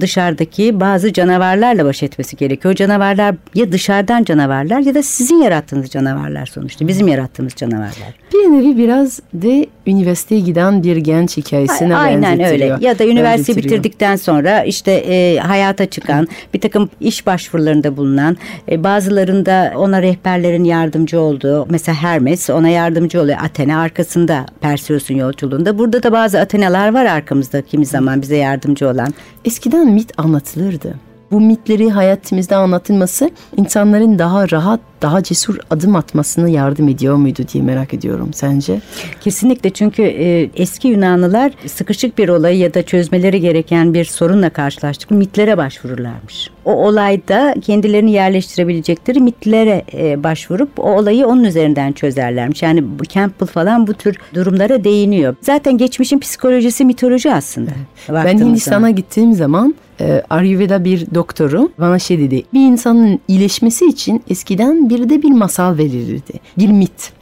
dışarıdaki 0.00 0.80
bazı 0.80 1.12
canavarlarla 1.12 1.84
baş 1.84 2.02
etmesi 2.02 2.36
gerekiyor. 2.36 2.74
Canavarlar 2.74 3.34
ya 3.54 3.72
dışarıdan 3.72 4.24
canavarlar 4.24 4.80
ya 4.80 4.94
da 4.94 5.02
sizin 5.02 5.36
yarattığınız 5.36 5.90
canavarlar 5.90 6.46
sonuçta. 6.46 6.88
Bizim 6.88 7.08
yarattığımız 7.08 7.54
canavarlar. 7.54 8.14
Bir 8.32 8.38
nevi 8.38 8.76
biraz 8.78 9.20
de 9.34 9.66
üniversiteye 9.90 10.40
giden 10.40 10.82
bir 10.82 10.96
genç 10.96 11.36
hikayesine 11.36 11.96
Aynen 11.96 12.22
benzetiliyor. 12.38 12.76
öyle. 12.76 12.86
Ya 12.86 12.98
da 12.98 13.04
üniversite 13.06 13.56
bitirdikten 13.56 14.16
sonra 14.16 14.64
işte 14.64 14.92
e, 14.92 15.38
hayata 15.38 15.86
çıkan, 15.86 16.28
bir 16.54 16.60
takım 16.60 16.90
iş 17.00 17.26
başvurularında 17.26 17.96
bulunan, 17.96 18.36
e, 18.70 18.84
bazılarında 18.84 19.72
ona 19.76 20.02
rehberlerin 20.02 20.64
yardımcı 20.64 21.20
olduğu, 21.20 21.66
mesela 21.70 21.96
Hermes 21.96 22.50
ona 22.50 22.68
yardımcı 22.68 23.20
oluyor. 23.20 23.38
Athena 23.42 23.80
arkasında 23.80 24.46
Perseus'un 24.60 25.14
yolculuğunda. 25.14 25.78
Burada 25.78 26.02
da 26.02 26.12
bazı 26.12 26.40
Athenalar 26.40 26.94
var 26.94 27.04
arkamızda 27.04 27.62
kimi 27.62 27.86
zaman 27.86 28.22
bize 28.22 28.36
yardımcı 28.36 28.88
olan. 28.88 29.14
Eskiden 29.44 29.86
mit 29.88 30.12
anlatılırdı. 30.18 30.94
Bu 31.30 31.40
mitleri 31.40 31.90
hayatımızda 31.90 32.56
anlatılması 32.56 33.30
insanların 33.56 34.18
daha 34.18 34.50
rahat, 34.50 34.80
daha 35.02 35.22
cesur 35.22 35.58
adım 35.70 35.96
atmasına 35.96 36.48
yardım 36.48 36.88
ediyor 36.88 37.16
muydu 37.16 37.42
diye 37.52 37.64
merak 37.64 37.94
ediyorum. 37.94 38.30
Sence? 38.32 38.80
Kesinlikle 39.20 39.70
çünkü 39.70 40.02
e, 40.02 40.50
eski 40.56 40.88
Yunanlılar 40.88 41.52
sıkışık 41.66 42.18
bir 42.18 42.28
olayı 42.28 42.58
ya 42.58 42.74
da 42.74 42.82
çözmeleri 42.82 43.40
gereken 43.40 43.94
bir 43.94 44.04
sorunla 44.04 44.50
karşılaştık 44.50 45.10
mitlere 45.10 45.56
başvururlarmış. 45.56 46.50
O 46.64 46.72
olayda 46.72 47.54
kendilerini 47.62 48.10
yerleştirebilecekleri 48.10 49.20
mitlere 49.20 49.84
e, 49.94 50.24
başvurup 50.24 50.78
o 50.78 50.96
olayı 50.96 51.26
onun 51.26 51.44
üzerinden 51.44 51.92
çözerlermiş. 51.92 52.62
Yani 52.62 52.84
Campbell 53.08 53.48
falan 53.48 53.86
bu 53.86 53.94
tür 53.94 54.16
durumlara 54.34 54.84
değiniyor. 54.84 55.34
Zaten 55.42 55.78
geçmişin 55.78 56.18
psikolojisi 56.18 56.84
mitoloji 56.84 57.32
aslında. 57.32 57.70
Ben 58.08 58.14
baktığımız 58.14 58.42
Hindistan'a 58.42 58.90
gittiğim 58.90 59.32
zaman 59.34 59.74
e, 60.00 60.22
Ayurveda 60.30 60.84
bir 60.84 61.06
doktoru 61.14 61.70
bana 61.78 61.98
şey 61.98 62.18
dedi. 62.18 62.42
Bir 62.54 62.60
insanın 62.60 63.20
iyileşmesi 63.28 63.86
için 63.86 64.22
eskiden 64.30 64.89
bir 64.90 65.08
de 65.08 65.22
bir 65.22 65.30
masal 65.30 65.78
verilirdi. 65.78 66.32
Bir 66.58 66.68
mit. 66.68 67.12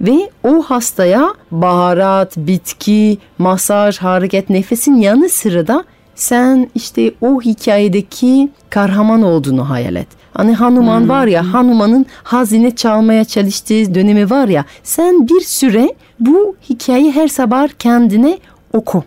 Ve 0.00 0.30
o 0.44 0.62
hastaya 0.62 1.34
baharat, 1.50 2.36
bitki, 2.36 3.18
masaj, 3.38 3.98
hareket, 3.98 4.50
nefesin 4.50 4.94
yanı 4.94 5.28
sıra 5.28 5.66
da 5.66 5.84
sen 6.14 6.70
işte 6.74 7.12
o 7.20 7.40
hikayedeki 7.40 8.48
kahraman 8.70 9.22
olduğunu 9.22 9.70
hayal 9.70 9.96
et. 9.96 10.08
Hani 10.34 10.54
Hanuman 10.54 11.08
var 11.08 11.26
ya 11.26 11.52
Hanuman'ın 11.52 12.06
hazine 12.22 12.76
çalmaya 12.76 13.24
çalıştığı 13.24 13.94
dönemi 13.94 14.30
var 14.30 14.48
ya 14.48 14.64
sen 14.82 15.28
bir 15.28 15.40
süre 15.40 15.94
bu 16.20 16.56
hikayeyi 16.70 17.12
her 17.12 17.28
sabah 17.28 17.68
kendine 17.78 18.38
oku. 18.72 19.04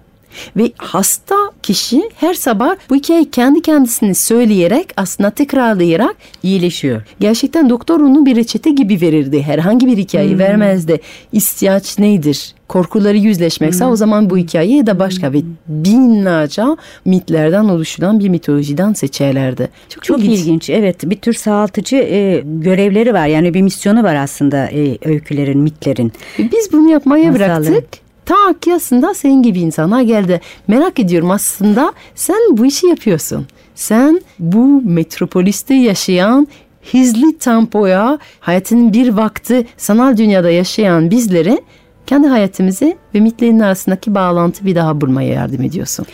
Ve 0.57 0.71
hasta 0.77 1.35
kişi 1.63 2.09
her 2.15 2.33
sabah 2.33 2.75
bu 2.89 2.95
hikayeyi 2.95 3.31
kendi 3.31 3.61
kendisine 3.61 4.13
söyleyerek 4.13 4.87
aslında 4.97 5.29
tekrarlayarak 5.29 6.15
iyileşiyor. 6.43 7.01
gerçekten 7.19 7.69
doktor 7.69 7.99
onu 7.99 8.25
bir 8.25 8.35
reçete 8.35 8.69
gibi 8.71 9.01
verirdi. 9.01 9.41
Herhangi 9.41 9.87
bir 9.87 9.97
hikaye 9.97 10.37
vermezdi. 10.37 10.99
İhtiyaç 11.33 11.99
nedir? 11.99 12.53
Korkuları 12.67 13.17
yüzleşmekse 13.17 13.85
o 13.85 13.95
zaman 13.95 14.29
bu 14.29 14.37
hikaye 14.37 14.75
ya 14.77 14.87
da 14.87 14.99
başka 14.99 15.33
ve 15.33 15.41
binlerce 15.67 16.63
mitlerden 17.05 17.63
oluşan 17.63 18.19
bir 18.19 18.29
mitolojiden 18.29 18.93
seçerlerdi. 18.93 19.69
Çok, 19.89 20.03
Çok 20.03 20.19
ilginç. 20.19 20.69
Evet 20.69 21.09
bir 21.09 21.15
tür 21.15 21.33
sağaltıcı 21.33 21.95
e, 21.95 22.43
görevleri 22.45 23.13
var. 23.13 23.27
Yani 23.27 23.53
bir 23.53 23.61
misyonu 23.61 24.03
var 24.03 24.15
aslında 24.15 24.57
e, 24.67 24.97
öykülerin, 25.05 25.59
mitlerin. 25.59 26.13
Biz 26.37 26.73
bunu 26.73 26.91
yapmaya 26.91 27.31
Masalları. 27.31 27.65
bıraktık. 27.65 28.00
Ta 28.25 28.35
ki 28.61 28.73
aslında 28.73 29.13
senin 29.13 29.43
gibi 29.43 29.59
insanlar 29.59 30.01
geldi. 30.01 30.41
Merak 30.67 30.99
ediyorum 30.99 31.31
aslında 31.31 31.93
sen 32.15 32.37
bu 32.51 32.65
işi 32.65 32.87
yapıyorsun. 32.87 33.47
Sen 33.75 34.21
bu 34.39 34.81
metropoliste 34.85 35.73
yaşayan 35.73 36.47
hızlı 36.91 37.37
tempoya 37.37 38.19
hayatının 38.39 38.93
bir 38.93 39.09
vakti 39.09 39.67
sanal 39.77 40.17
dünyada 40.17 40.51
yaşayan 40.51 41.11
bizlere 41.11 41.61
kendi 42.07 42.27
hayatımızı 42.27 42.93
ve 43.15 43.19
mitlerin 43.19 43.59
arasındaki 43.59 44.15
bağlantı 44.15 44.65
bir 44.65 44.75
daha 44.75 45.01
bulmaya 45.01 45.33
yardım 45.33 45.61
ediyorsun. 45.61 46.05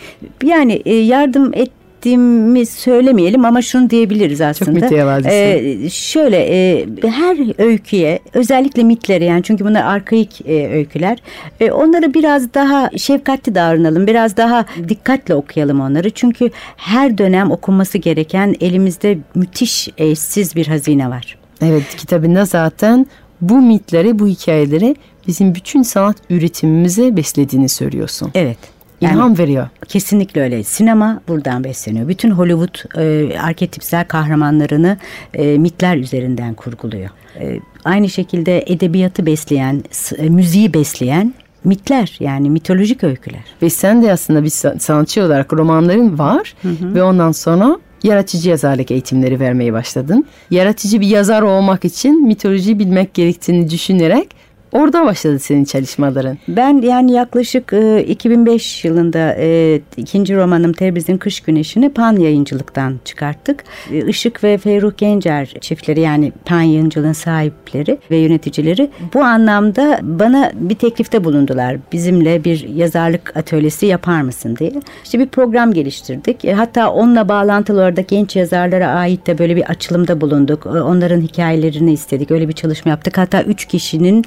Yani 0.44 0.74
e, 0.86 0.96
yardım 0.96 1.52
ettiğimi 1.98 2.66
söylemeyelim 2.66 3.46
ama 3.46 3.62
şunu 3.62 3.90
diyebiliriz 3.90 4.42
aslında. 4.42 4.72
mütevazisin. 4.72 5.32
E, 5.32 5.90
şöyle 5.90 6.38
e, 6.38 6.86
her 7.04 7.62
öyküye 7.62 8.20
özellikle 8.34 8.84
mitlere 8.84 9.26
yani 9.26 9.44
çünkü 9.44 9.66
bunlar 9.66 9.82
arkaik 9.82 10.42
e, 10.48 10.70
öyküler. 10.70 11.18
E, 11.60 11.72
onlara 11.72 12.14
biraz 12.14 12.54
daha 12.54 12.90
şefkatli 12.98 13.56
davranalım. 13.56 14.08
Biraz 14.08 14.38
daha 14.38 14.66
dikkatle 14.90 15.36
okuyalım 15.36 15.82
onları. 15.82 16.10
Çünkü 16.10 16.50
her 16.78 17.18
dönem 17.18 17.52
okunması 17.52 17.98
gereken 17.98 18.56
elimizde 18.62 19.18
müthiş 19.36 19.90
eşsiz 19.98 20.56
bir 20.56 20.68
hazine 20.68 21.10
var. 21.10 21.38
Evet 21.62 21.96
kitabında 21.98 22.46
zaten 22.46 23.08
bu 23.42 23.62
mitleri, 23.62 24.20
bu 24.20 24.28
hikayeleri 24.28 24.96
bizim 25.28 25.56
bütün 25.56 25.82
sanat 25.82 26.18
üretimimize 26.30 27.18
beslediğini 27.18 27.70
söylüyorsun. 27.70 28.32
Evet. 28.36 28.77
Yani 29.02 29.14
İlham 29.14 29.38
veriyor. 29.38 29.70
Kesinlikle 29.88 30.42
öyle. 30.42 30.64
Sinema 30.64 31.22
buradan 31.28 31.64
besleniyor. 31.64 32.08
Bütün 32.08 32.32
Hollywood 32.32 32.98
e, 33.02 33.40
arketipsel 33.40 34.06
kahramanlarını 34.08 34.98
e, 35.34 35.58
mitler 35.58 35.98
üzerinden 35.98 36.54
kurguluyor. 36.54 37.10
E, 37.40 37.60
aynı 37.86 38.10
şekilde 38.10 38.64
edebiyatı 38.68 39.26
besleyen, 39.26 39.84
e, 40.18 40.30
müziği 40.30 40.74
besleyen 40.74 41.34
mitler 41.64 42.18
yani 42.20 42.50
mitolojik 42.50 43.04
öyküler. 43.04 43.44
Ve 43.62 43.70
sen 43.70 44.04
de 44.04 44.12
aslında 44.12 44.44
bir 44.44 44.50
sa- 44.50 44.80
sanatçı 44.80 45.24
olarak 45.24 45.54
romanların 45.54 46.20
var 46.20 46.56
ve 46.64 47.04
ondan 47.04 47.32
sonra 47.32 47.78
yaratıcı 48.04 48.50
yazarlık 48.50 48.92
eğitimleri 48.92 49.40
vermeye 49.40 49.74
başladın. 49.74 50.26
Yaratıcı 50.52 51.02
bir 51.02 51.08
yazar 51.08 51.42
olmak 51.42 51.86
için 51.86 52.28
mitoloji 52.28 52.80
bilmek 52.80 53.14
gerektiğini 53.14 53.70
düşünerek 53.70 54.37
orada 54.78 55.06
başladı 55.06 55.40
senin 55.40 55.64
çalışmaların. 55.64 56.38
Ben 56.48 56.82
yani 56.82 57.12
yaklaşık 57.12 57.74
e, 57.74 58.04
2005 58.04 58.86
yılında 58.86 59.36
e, 59.40 59.82
ikinci 59.98 60.36
romanım 60.36 60.74
Tebriz'in 60.74 61.18
Kış 61.18 61.40
Güneşi'ni 61.40 61.94
Pan 61.94 62.16
yayıncılıktan 62.16 63.00
çıkarttık. 63.06 63.64
E, 63.92 64.08
Işık 64.08 64.44
ve 64.44 64.58
Ferruh 64.58 64.92
Gencer 64.98 65.54
çiftleri 65.62 66.00
yani 66.00 66.32
Pan 66.46 66.62
yayıncılığın 66.62 67.14
sahipleri 67.14 67.98
ve 68.12 68.18
yöneticileri 68.18 68.90
bu 69.14 69.22
anlamda 69.24 70.00
bana 70.04 70.52
bir 70.56 70.76
teklifte 70.76 71.24
bulundular. 71.24 71.78
Bizimle 71.92 72.44
bir 72.44 72.68
yazarlık 72.70 73.38
atölyesi 73.38 73.86
yapar 73.86 74.22
mısın 74.22 74.56
diye. 74.60 74.72
İşte 75.04 75.20
bir 75.20 75.28
program 75.28 75.74
geliştirdik. 75.74 76.46
E, 76.46 76.54
hatta 76.54 76.92
onunla 76.92 77.30
bağlantılı 77.30 77.82
orada 77.82 78.02
genç 78.02 78.36
yazarlara 78.36 78.88
ait 78.88 79.28
de 79.28 79.38
böyle 79.38 79.56
bir 79.56 79.64
açılımda 79.64 80.22
bulunduk. 80.22 80.66
E, 80.66 80.70
Onların 80.70 81.22
hikayelerini 81.22 81.94
istedik. 81.94 82.32
Öyle 82.32 82.48
bir 82.48 82.54
çalışma 82.54 82.92
yaptık. 82.92 83.18
Hatta 83.18 83.44
üç 83.44 83.66
kişinin, 83.66 84.24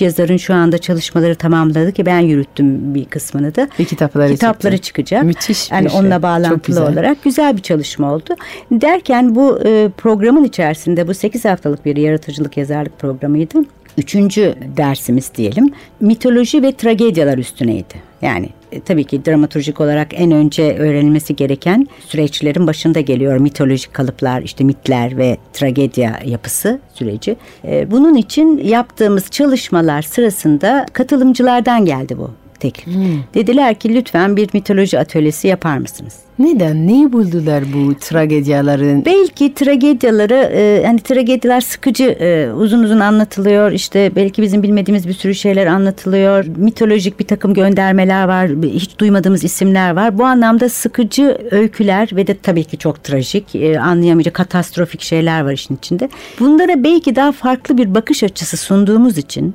yazarın 0.00 0.36
şu 0.36 0.54
anda 0.54 0.78
çalışmaları 0.78 1.34
tamamladı 1.34 1.92
ki 1.92 2.06
ben 2.06 2.18
yürüttüm 2.20 2.94
bir 2.94 3.04
kısmını 3.04 3.54
da. 3.54 3.68
Ve 3.80 3.84
kitapları 3.84 4.32
Kitapları 4.32 4.76
çıktı. 4.76 4.86
çıkacak. 4.86 5.24
Müthiş 5.24 5.70
bir 5.70 5.76
Yani 5.76 5.90
şey. 5.90 6.00
onunla 6.00 6.22
bağlantılı 6.22 6.60
güzel. 6.66 6.92
olarak 6.92 7.22
güzel 7.24 7.56
bir 7.56 7.62
çalışma 7.62 8.12
oldu. 8.14 8.34
Derken 8.70 9.34
bu 9.34 9.60
e, 9.64 9.88
programın 9.96 10.44
içerisinde 10.44 11.08
bu 11.08 11.14
8 11.14 11.44
haftalık 11.44 11.84
bir 11.84 11.96
yaratıcılık 11.96 12.56
yazarlık 12.56 12.98
programıydı. 12.98 13.58
Üçüncü 13.98 14.54
dersimiz 14.76 15.30
diyelim 15.34 15.70
mitoloji 16.00 16.62
ve 16.62 16.72
tragedyalar 16.72 17.38
üstüneydi. 17.38 17.94
Yani 18.22 18.48
e, 18.72 18.80
tabii 18.80 19.04
ki 19.04 19.24
dramaturjik 19.24 19.80
olarak 19.80 20.08
en 20.12 20.30
önce 20.30 20.76
öğrenilmesi 20.78 21.36
gereken 21.36 21.88
süreçlerin 22.06 22.66
başında 22.66 23.00
geliyor 23.00 23.38
mitolojik 23.38 23.94
kalıplar, 23.94 24.42
işte 24.42 24.64
mitler 24.64 25.18
ve 25.18 25.36
tragedya 25.52 26.20
yapısı 26.24 26.80
süreci. 26.94 27.36
E, 27.64 27.90
bunun 27.90 28.14
için 28.14 28.58
yaptığımız 28.58 29.30
çalışmalar 29.30 30.02
sırasında 30.02 30.86
katılımcılardan 30.92 31.84
geldi 31.84 32.18
bu 32.18 32.30
teklif. 32.60 32.94
Dediler 33.34 33.74
ki 33.74 33.94
lütfen 33.94 34.36
bir 34.36 34.48
mitoloji 34.52 34.98
atölyesi 34.98 35.48
yapar 35.48 35.78
mısınız? 35.78 36.14
Neden? 36.38 36.86
Neyi 36.86 37.12
buldular 37.12 37.64
bu 37.74 37.94
tragedyaların? 37.94 39.04
Belki 39.04 39.54
tragedyaları 39.54 40.34
e, 40.34 40.82
hani 40.86 41.00
tragediler 41.00 41.60
sıkıcı 41.60 42.04
e, 42.04 42.52
uzun 42.52 42.82
uzun 42.82 43.00
anlatılıyor. 43.00 43.72
İşte 43.72 44.12
belki 44.16 44.42
bizim 44.42 44.62
bilmediğimiz 44.62 45.08
bir 45.08 45.12
sürü 45.12 45.34
şeyler 45.34 45.66
anlatılıyor. 45.66 46.44
Mitolojik 46.56 47.20
bir 47.20 47.26
takım 47.26 47.54
göndermeler 47.54 48.28
var. 48.28 48.50
Hiç 48.62 48.98
duymadığımız 48.98 49.44
isimler 49.44 49.90
var. 49.96 50.18
Bu 50.18 50.24
anlamda 50.24 50.68
sıkıcı 50.68 51.38
öyküler 51.50 52.08
ve 52.12 52.26
de 52.26 52.36
tabii 52.42 52.64
ki 52.64 52.78
çok 52.78 53.04
trajik, 53.04 53.54
e, 53.54 53.80
anlayamayacak 53.80 54.34
katastrofik 54.34 55.02
şeyler 55.02 55.40
var 55.40 55.52
işin 55.52 55.76
içinde. 55.76 56.08
Bunlara 56.40 56.84
belki 56.84 57.16
daha 57.16 57.32
farklı 57.32 57.78
bir 57.78 57.94
bakış 57.94 58.22
açısı 58.22 58.56
sunduğumuz 58.56 59.18
için 59.18 59.54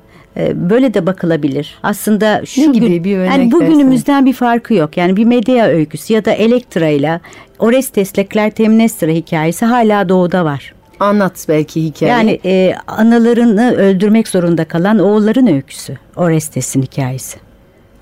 böyle 0.53 0.93
de 0.93 1.05
bakılabilir. 1.05 1.79
Aslında 1.83 2.45
şu 2.45 2.61
Ne 2.61 2.65
gibi 2.65 2.87
gün, 2.89 3.03
bir 3.03 3.17
örnek 3.17 3.31
yani 3.31 3.51
bugünümüzden 3.51 4.25
bir 4.25 4.33
farkı 4.33 4.73
yok. 4.73 4.97
Yani 4.97 5.17
bir 5.17 5.25
Medea 5.25 5.67
öyküsü 5.67 6.13
ya 6.13 6.25
da 6.25 6.31
Elektra 6.31 6.87
ile 6.87 7.19
Orestes'le 7.59 8.29
Clytemnestra 8.33 9.11
hikayesi 9.11 9.65
hala 9.65 10.09
doğuda 10.09 10.45
var. 10.45 10.73
Anlat 10.99 11.45
belki 11.49 11.83
hikaye. 11.83 12.11
Yani 12.11 12.39
e, 12.45 12.75
analarını 12.87 13.75
öldürmek 13.75 14.27
zorunda 14.27 14.65
kalan 14.65 14.99
oğulların 14.99 15.47
öyküsü. 15.47 15.97
Orestes'in 16.15 16.81
hikayesi. 16.81 17.39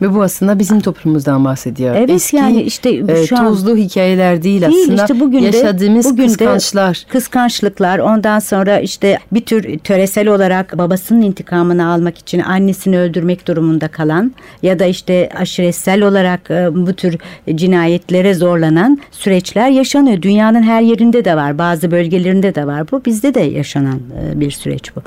Ve 0.02 0.14
bu 0.14 0.22
aslında 0.24 0.60
bizim 0.60 0.80
toplumumuzdan 0.80 1.46
bahsediyor. 1.46 1.96
Evet, 1.96 2.10
Eski, 2.10 2.36
yani 2.38 2.62
işte 2.62 2.90
e, 3.08 3.26
şu 3.28 3.38
an- 3.38 3.46
tozlu 3.48 3.76
hikayeler 3.78 4.44
değil, 4.44 4.62
Değil 4.62 4.84
aslında 4.84 5.02
işte 5.02 5.20
bugün 5.20 5.42
de 5.42 5.46
yaşadığımız 5.46 6.06
bugün 6.06 6.24
de 6.24 6.28
kıskançlar. 6.28 7.06
kıskançlıklar 7.10 8.00
ondan 8.00 8.40
sonra 8.40 8.80
işte 8.80 9.18
bir 9.32 9.42
tür 9.42 9.80
töresel 9.80 10.28
olarak 10.28 10.78
babasının 10.78 11.22
intikamını 11.22 11.88
almak 11.88 12.18
için 12.18 12.40
annesini 12.40 13.00
öldürmek 13.00 13.48
durumunda 13.48 13.88
kalan 13.88 14.32
ya 14.64 14.80
da 14.80 14.86
işte 14.86 15.30
aşiretsel 15.38 16.02
olarak 16.04 16.52
e, 16.52 16.70
bu 16.76 16.94
tür 16.94 17.18
cinayetlere 17.56 18.34
zorlanan 18.34 19.00
süreçler 19.12 19.70
yaşanıyor. 19.70 20.22
Dünyanın 20.22 20.64
her 20.64 20.82
yerinde 20.82 21.26
de 21.26 21.36
var. 21.36 21.58
Bazı 21.58 21.92
bölgelerinde 21.92 22.56
de 22.56 22.68
var 22.68 22.92
bu. 22.92 23.06
Bizde 23.06 23.34
de 23.34 23.40
yaşanan 23.40 24.00
e, 24.36 24.40
bir 24.40 24.52
süreç 24.52 24.96
bu. 24.96 25.02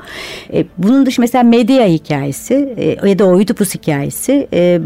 E, 0.53 0.65
Bunun 0.77 1.05
dışı 1.05 1.21
mesela 1.21 1.43
Medea 1.43 1.85
hikayesi 1.87 2.73
e, 2.77 3.09
ya 3.09 3.19
da 3.19 3.25
Oidipus 3.25 3.75
hikayesi 3.75 4.47
e, 4.53 4.79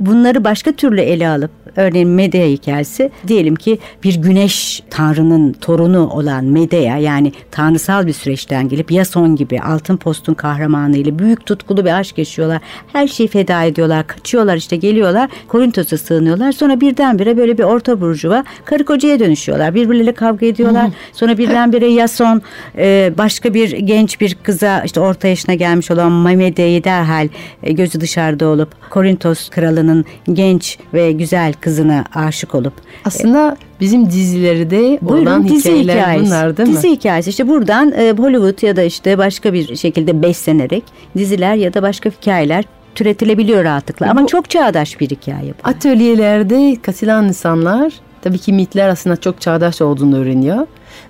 bunları 0.00 0.44
başka 0.44 0.72
türlü 0.72 1.00
ele 1.00 1.28
alıp 1.28 1.50
örneğin 1.76 2.08
Medea 2.08 2.46
hikayesi 2.46 3.10
diyelim 3.28 3.54
ki 3.54 3.78
bir 4.04 4.14
güneş 4.14 4.82
tanrının 4.90 5.52
torunu 5.52 6.08
olan 6.10 6.44
Medea 6.44 6.96
yani 6.96 7.32
tanrısal 7.50 8.06
bir 8.06 8.12
süreçten 8.12 8.68
gelip 8.68 8.92
Yason 8.92 9.36
gibi 9.36 9.60
altın 9.60 9.96
postun 9.96 10.34
kahramanı 10.34 10.96
ile 10.96 11.18
büyük 11.18 11.46
tutkulu 11.46 11.84
bir 11.84 11.98
aşk 11.98 12.18
yaşıyorlar. 12.18 12.60
Her 12.92 13.08
şeyi 13.08 13.28
feda 13.28 13.62
ediyorlar. 13.64 14.06
Kaçıyorlar 14.06 14.56
işte 14.56 14.76
geliyorlar. 14.76 15.30
Korintos'a 15.48 15.98
sığınıyorlar. 15.98 16.52
Sonra 16.52 16.80
birdenbire 16.80 17.36
böyle 17.36 17.58
bir 17.58 17.62
orta 17.62 18.00
burjuva 18.00 18.44
karı 18.64 18.84
kocaya 18.84 19.20
dönüşüyorlar. 19.20 19.74
Birbirleriyle 19.74 20.12
kavga 20.12 20.46
ediyorlar. 20.46 20.90
Sonra 21.12 21.38
birdenbire 21.38 21.86
Yason 21.86 22.42
e, 22.78 23.12
başka 23.18 23.54
bir 23.54 23.70
genç 23.70 24.20
bir 24.20 24.34
kıza 24.34 24.82
işte 24.84 25.00
orta 25.00 25.28
yaşına 25.28 25.54
gelmiş 25.54 25.90
olan 25.90 26.12
Medea'yı 26.12 26.84
derhal 26.84 27.28
e, 27.62 27.72
gözü 27.72 28.00
dışarıda 28.00 28.46
olup 28.46 28.90
Korintos 28.90 29.31
kralının 29.50 30.04
genç 30.32 30.78
ve 30.94 31.12
güzel 31.12 31.52
kızına 31.52 32.04
aşık 32.14 32.54
olup 32.54 32.72
Aslında 33.04 33.56
bizim 33.80 34.10
dizilerde 34.10 34.98
Buyurun 35.02 35.26
olan 35.26 35.48
dizi 35.48 35.70
hikayeler 35.70 35.96
hikayesi. 35.98 36.26
bunlar 36.26 36.56
değil 36.56 36.68
dizi 36.68 36.88
mi? 36.88 36.94
hikayesi 36.96 37.30
işte 37.30 37.48
buradan 37.48 37.92
e, 37.92 38.10
Hollywood 38.18 38.62
ya 38.62 38.76
da 38.76 38.82
işte 38.82 39.18
başka 39.18 39.52
bir 39.52 39.76
şekilde 39.76 40.22
beslenerek 40.22 40.84
diziler 41.16 41.54
ya 41.54 41.74
da 41.74 41.82
başka 41.82 42.10
hikayeler 42.10 42.64
türetilebiliyor 42.94 43.64
rahatlıkla. 43.64 44.10
Ama 44.10 44.22
Bu- 44.22 44.26
çok 44.26 44.50
çağdaş 44.50 45.00
bir 45.00 45.10
hikaye 45.10 45.48
bu. 45.64 45.68
Atölyelerde 45.68 46.76
katılan 46.82 47.28
insanlar 47.28 47.92
tabii 48.22 48.38
ki 48.38 48.52
mitler 48.52 48.88
aslında 48.88 49.16
çok 49.16 49.40
çağdaş 49.40 49.82
olduğunu 49.82 50.16
öğreniyor. 50.18 50.66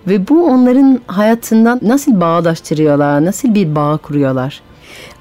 Ve 0.09 0.29
bu 0.29 0.47
onların 0.47 1.01
hayatından 1.07 1.81
nasıl 1.83 2.21
bağdaştırıyorlar, 2.21 3.25
nasıl 3.25 3.55
bir 3.55 3.75
bağ 3.75 3.97
kuruyorlar? 3.97 4.61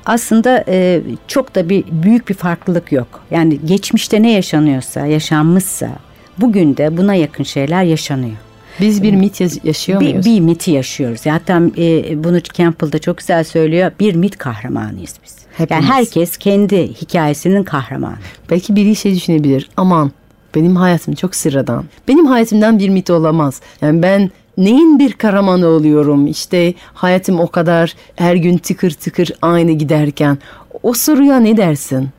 Aslında 0.06 0.64
e, 0.68 1.02
çok 1.28 1.56
da 1.56 1.70
bir 1.70 1.84
büyük 1.92 2.30
bir 2.30 2.34
farklılık 2.34 2.92
yok. 2.92 3.24
Yani 3.32 3.60
geçmişte 3.66 4.22
ne 4.22 4.32
yaşanıyorsa, 4.32 5.06
yaşanmışsa 5.06 5.90
bugün 6.38 6.78
de 6.78 6.98
buna 6.98 7.14
yakın 7.14 7.44
şeyler 7.44 7.84
yaşanıyor. 7.84 8.38
Biz 8.80 9.04
bir 9.04 9.14
mit 9.14 9.42
yaşıyor 9.64 10.00
Bir, 10.00 10.10
muyuz? 10.12 10.26
bir 10.26 10.40
miti 10.40 10.72
yaşıyoruz. 10.72 11.26
Hatta 11.26 11.62
e, 11.78 12.24
bunu 12.24 12.42
Campbell 12.44 12.92
da 12.92 13.00
çok 13.00 13.18
güzel 13.18 13.44
söylüyor. 13.44 13.92
Bir 14.00 14.16
mit 14.16 14.38
kahramanıyız 14.38 15.16
biz. 15.24 15.36
Hepimiz. 15.58 15.84
Yani 15.84 15.94
herkes 15.94 16.38
kendi 16.38 16.88
hikayesinin 16.94 17.64
kahramanı. 17.64 18.16
Belki 18.50 18.76
biri 18.76 18.96
şey 18.96 19.16
düşünebilir. 19.16 19.70
Aman 19.78 20.12
benim 20.56 20.76
hayatım 20.76 21.16
çok 21.16 21.36
sıradan. 21.36 21.86
Benim 22.08 22.26
hayatımdan 22.26 22.80
bir 22.80 22.90
mit 22.90 23.10
olamaz. 23.10 23.62
Yani 23.82 24.02
ben 24.02 24.32
neyin 24.64 25.00
bir 25.00 25.14
kahramanı 25.14 25.68
oluyorum? 25.68 26.28
İşte 26.28 26.74
hayatım 26.94 27.40
o 27.40 27.48
kadar 27.48 27.96
her 28.16 28.36
gün 28.36 28.58
tıkır 28.58 28.92
tıkır 28.92 29.32
aynı 29.42 29.72
giderken. 29.72 30.38
O 30.84 30.94
soruya 30.94 31.40
ne 31.40 31.58
dersin? 31.58 32.10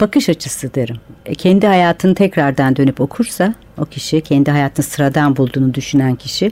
bakış 0.00 0.28
açısı 0.28 0.74
derim. 0.74 0.96
E, 1.26 1.34
kendi 1.34 1.66
hayatını 1.66 2.14
tekrardan 2.14 2.76
dönüp 2.76 3.00
okursa 3.00 3.54
o 3.78 3.84
kişi 3.84 4.20
kendi 4.20 4.50
hayatını 4.50 4.86
sıradan 4.86 5.36
bulduğunu 5.36 5.74
düşünen 5.74 6.14
kişi 6.14 6.46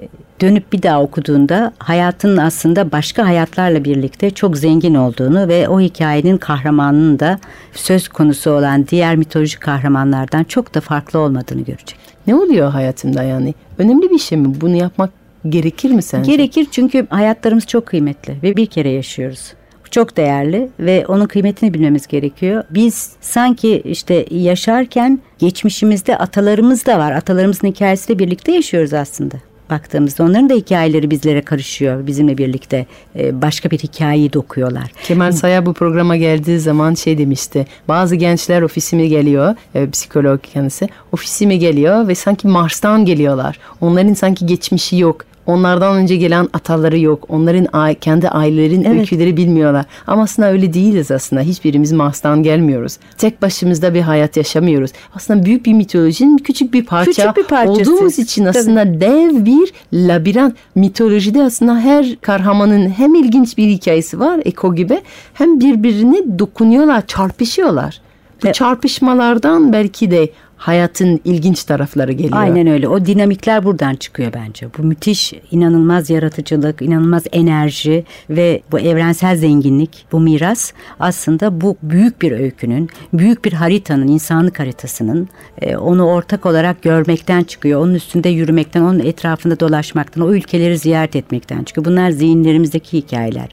e, 0.00 0.08
dönüp 0.40 0.72
bir 0.72 0.82
daha 0.82 1.02
okuduğunda 1.02 1.72
hayatının 1.78 2.36
aslında 2.36 2.92
başka 2.92 3.26
hayatlarla 3.26 3.84
birlikte 3.84 4.30
çok 4.30 4.56
zengin 4.56 4.94
olduğunu 4.94 5.48
ve 5.48 5.68
o 5.68 5.80
hikayenin 5.80 6.36
kahramanının 6.36 7.18
da 7.18 7.38
söz 7.72 8.08
konusu 8.08 8.50
olan 8.50 8.86
diğer 8.86 9.16
mitolojik 9.16 9.60
kahramanlardan 9.60 10.44
çok 10.44 10.74
da 10.74 10.80
farklı 10.80 11.18
olmadığını 11.18 11.62
görecek. 11.62 12.03
Ne 12.26 12.34
oluyor 12.34 12.70
hayatımda 12.70 13.22
yani? 13.22 13.54
Önemli 13.78 14.10
bir 14.10 14.18
şey 14.18 14.38
mi? 14.38 14.60
Bunu 14.60 14.76
yapmak 14.76 15.10
gerekir 15.48 15.90
mi 15.90 16.02
sence? 16.02 16.32
Gerekir 16.32 16.66
çünkü 16.70 17.06
hayatlarımız 17.10 17.66
çok 17.66 17.86
kıymetli 17.86 18.36
ve 18.42 18.56
bir 18.56 18.66
kere 18.66 18.88
yaşıyoruz. 18.90 19.52
Çok 19.90 20.16
değerli 20.16 20.68
ve 20.80 21.06
onun 21.06 21.26
kıymetini 21.26 21.74
bilmemiz 21.74 22.06
gerekiyor. 22.06 22.64
Biz 22.70 23.12
sanki 23.20 23.82
işte 23.84 24.26
yaşarken 24.30 25.18
geçmişimizde 25.38 26.18
atalarımız 26.18 26.86
da 26.86 26.98
var. 26.98 27.12
Atalarımızın 27.12 27.68
hikayesiyle 27.68 28.18
birlikte 28.18 28.52
yaşıyoruz 28.52 28.92
aslında. 28.92 29.36
Baktığımızda 29.70 30.24
onların 30.24 30.50
da 30.50 30.54
hikayeleri 30.54 31.10
bizlere 31.10 31.42
karışıyor. 31.42 32.06
Bizimle 32.06 32.38
birlikte 32.38 32.86
e, 33.16 33.42
başka 33.42 33.70
bir 33.70 33.78
hikayeyi 33.78 34.32
dokuyorlar. 34.32 34.92
Kemal 35.04 35.32
Saya 35.32 35.66
bu 35.66 35.72
programa 35.72 36.16
geldiği 36.16 36.60
zaman 36.60 36.94
şey 36.94 37.18
demişti. 37.18 37.66
Bazı 37.88 38.16
gençler 38.16 38.62
ofisime 38.62 39.06
geliyor, 39.06 39.54
e, 39.74 39.90
psikolog 39.90 40.40
kendisi. 40.42 40.88
Ofisime 41.12 41.56
geliyor 41.56 42.08
ve 42.08 42.14
sanki 42.14 42.48
Mars'tan 42.48 43.04
geliyorlar. 43.04 43.58
Onların 43.80 44.14
sanki 44.14 44.46
geçmişi 44.46 44.96
yok. 44.96 45.24
Onlardan 45.46 45.96
önce 45.96 46.16
gelen 46.16 46.48
ataları 46.52 46.98
yok. 46.98 47.24
Onların 47.28 47.94
kendi 47.94 48.28
ailelerin 48.28 48.84
Evet. 48.84 49.00
öyküleri 49.00 49.36
bilmiyorlar. 49.36 49.84
Ama 50.06 50.22
aslında 50.22 50.48
öyle 50.50 50.72
değiliz 50.74 51.10
aslında. 51.10 51.42
Hiçbirimiz 51.42 51.92
Mars'tan 51.92 52.42
gelmiyoruz. 52.42 52.98
Tek 53.18 53.42
başımızda 53.42 53.94
bir 53.94 54.00
hayat 54.00 54.36
yaşamıyoruz. 54.36 54.90
Aslında 55.14 55.44
büyük 55.44 55.66
bir 55.66 55.72
mitolojinin 55.72 56.36
küçük 56.38 56.74
bir 56.74 56.84
parça 56.84 57.10
Küçük 57.10 57.36
bir 57.36 57.42
parçası. 57.42 57.92
olduğumuz 57.92 58.18
için 58.18 58.44
Tabii. 58.44 58.58
aslında 58.58 59.00
dev 59.00 59.44
bir 59.44 59.72
labirent. 59.92 60.54
Mitolojide 60.74 61.42
aslında 61.42 61.76
her 61.80 62.16
kahramanın 62.20 62.88
hem 62.88 63.14
ilginç 63.14 63.58
bir 63.58 63.68
hikayesi 63.68 64.20
var 64.20 64.40
Eko 64.44 64.74
gibi 64.74 65.00
hem 65.34 65.60
birbirine 65.60 66.38
dokunuyorlar, 66.38 67.06
çarpışıyorlar. 67.06 68.00
Bu 68.44 68.48
E- 68.48 68.52
çarpışmalardan 68.52 69.72
belki 69.72 70.10
de 70.10 70.28
hayatın 70.64 71.20
ilginç 71.24 71.64
tarafları 71.64 72.12
geliyor. 72.12 72.36
Aynen 72.36 72.66
öyle. 72.66 72.88
O 72.88 73.06
dinamikler 73.06 73.64
buradan 73.64 73.94
çıkıyor 73.94 74.32
bence. 74.32 74.66
Bu 74.78 74.82
müthiş, 74.82 75.32
inanılmaz 75.50 76.10
yaratıcılık, 76.10 76.82
inanılmaz 76.82 77.24
enerji 77.32 78.04
ve 78.30 78.62
bu 78.72 78.78
evrensel 78.78 79.36
zenginlik, 79.36 80.06
bu 80.12 80.20
miras 80.20 80.72
aslında 81.00 81.60
bu 81.60 81.76
büyük 81.82 82.22
bir 82.22 82.32
öykünün, 82.32 82.88
büyük 83.12 83.44
bir 83.44 83.52
haritanın, 83.52 84.08
insanlık 84.08 84.60
haritasının 84.60 85.28
e, 85.62 85.76
onu 85.76 86.04
ortak 86.04 86.46
olarak 86.46 86.82
görmekten 86.82 87.44
çıkıyor. 87.44 87.80
Onun 87.80 87.94
üstünde 87.94 88.28
yürümekten, 88.28 88.82
onun 88.82 88.98
etrafında 88.98 89.60
dolaşmaktan, 89.60 90.24
o 90.24 90.32
ülkeleri 90.32 90.78
ziyaret 90.78 91.16
etmekten 91.16 91.64
çıkıyor. 91.64 91.84
Bunlar 91.84 92.10
zihinlerimizdeki 92.10 92.98
hikayeler, 92.98 93.48